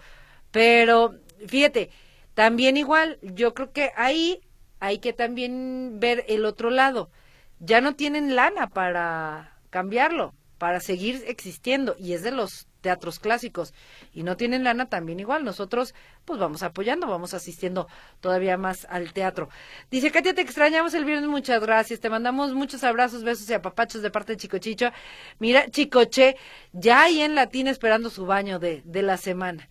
Pero 0.50 1.20
fíjate, 1.48 1.92
también 2.34 2.78
igual, 2.78 3.20
yo 3.22 3.54
creo 3.54 3.72
que 3.72 3.92
ahí 3.96 4.42
hay 4.80 4.98
que 4.98 5.14
también 5.14 6.00
ver 6.00 6.26
el 6.30 6.46
otro 6.46 6.72
lado. 6.72 7.12
Ya 7.60 7.80
no 7.80 7.96
tienen 7.96 8.36
lana 8.36 8.70
para 8.70 9.56
cambiarlo, 9.70 10.34
para 10.58 10.80
seguir 10.80 11.24
existiendo, 11.28 11.96
y 12.00 12.14
es 12.14 12.24
de 12.24 12.32
los 12.32 12.68
teatros 12.82 13.20
clásicos 13.20 13.74
y 14.14 14.24
no 14.24 14.38
tienen 14.38 14.64
lana, 14.64 14.88
también 14.88 15.20
igual. 15.20 15.44
Nosotros, 15.44 15.94
pues 16.26 16.40
vamos 16.40 16.64
apoyando, 16.64 17.08
vamos 17.08 17.34
asistiendo 17.34 17.88
todavía 18.22 18.58
más 18.58 18.88
al 18.90 19.14
teatro. 19.14 19.50
Dice 19.92 20.12
Katia, 20.12 20.34
te 20.34 20.42
extrañamos 20.42 20.94
el 20.94 21.06
viernes, 21.06 21.30
muchas 21.30 21.62
gracias. 21.62 22.00
Te 22.00 22.10
mandamos 22.10 22.54
muchos 22.54 22.84
abrazos, 22.84 23.24
besos 23.24 23.50
y 23.50 23.54
apapachos 23.54 24.02
de 24.02 24.12
parte 24.12 24.34
de 24.34 24.38
Chicochicho. 24.38 24.92
Mira, 25.40 25.70
Chicoche, 25.70 26.38
ya 26.72 27.04
ahí 27.04 27.22
en 27.22 27.36
latín 27.36 27.68
esperando 27.68 28.10
su 28.10 28.26
baño 28.26 28.60
de, 28.60 28.82
de 28.86 29.02
la 29.02 29.18
semana. 29.18 29.70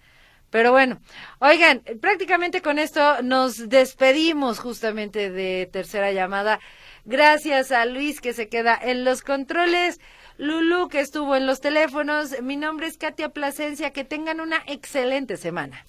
Pero 0.50 0.70
bueno, 0.70 1.00
oigan, 1.40 1.82
prácticamente 2.00 2.62
con 2.62 2.78
esto 2.78 3.22
nos 3.22 3.68
despedimos 3.68 4.58
justamente 4.58 5.30
de 5.30 5.68
tercera 5.72 6.12
llamada. 6.12 6.60
Gracias 7.04 7.72
a 7.72 7.84
Luis 7.84 8.20
que 8.20 8.32
se 8.32 8.48
queda 8.48 8.78
en 8.80 9.04
los 9.04 9.22
controles. 9.22 10.00
Lulu, 10.38 10.88
que 10.88 11.00
estuvo 11.00 11.34
en 11.34 11.46
los 11.46 11.60
teléfonos. 11.60 12.42
Mi 12.42 12.56
nombre 12.56 12.86
es 12.86 12.98
Katia 12.98 13.30
Plasencia. 13.30 13.92
Que 13.92 14.04
tengan 14.04 14.40
una 14.40 14.62
excelente 14.66 15.36
semana. 15.36 15.86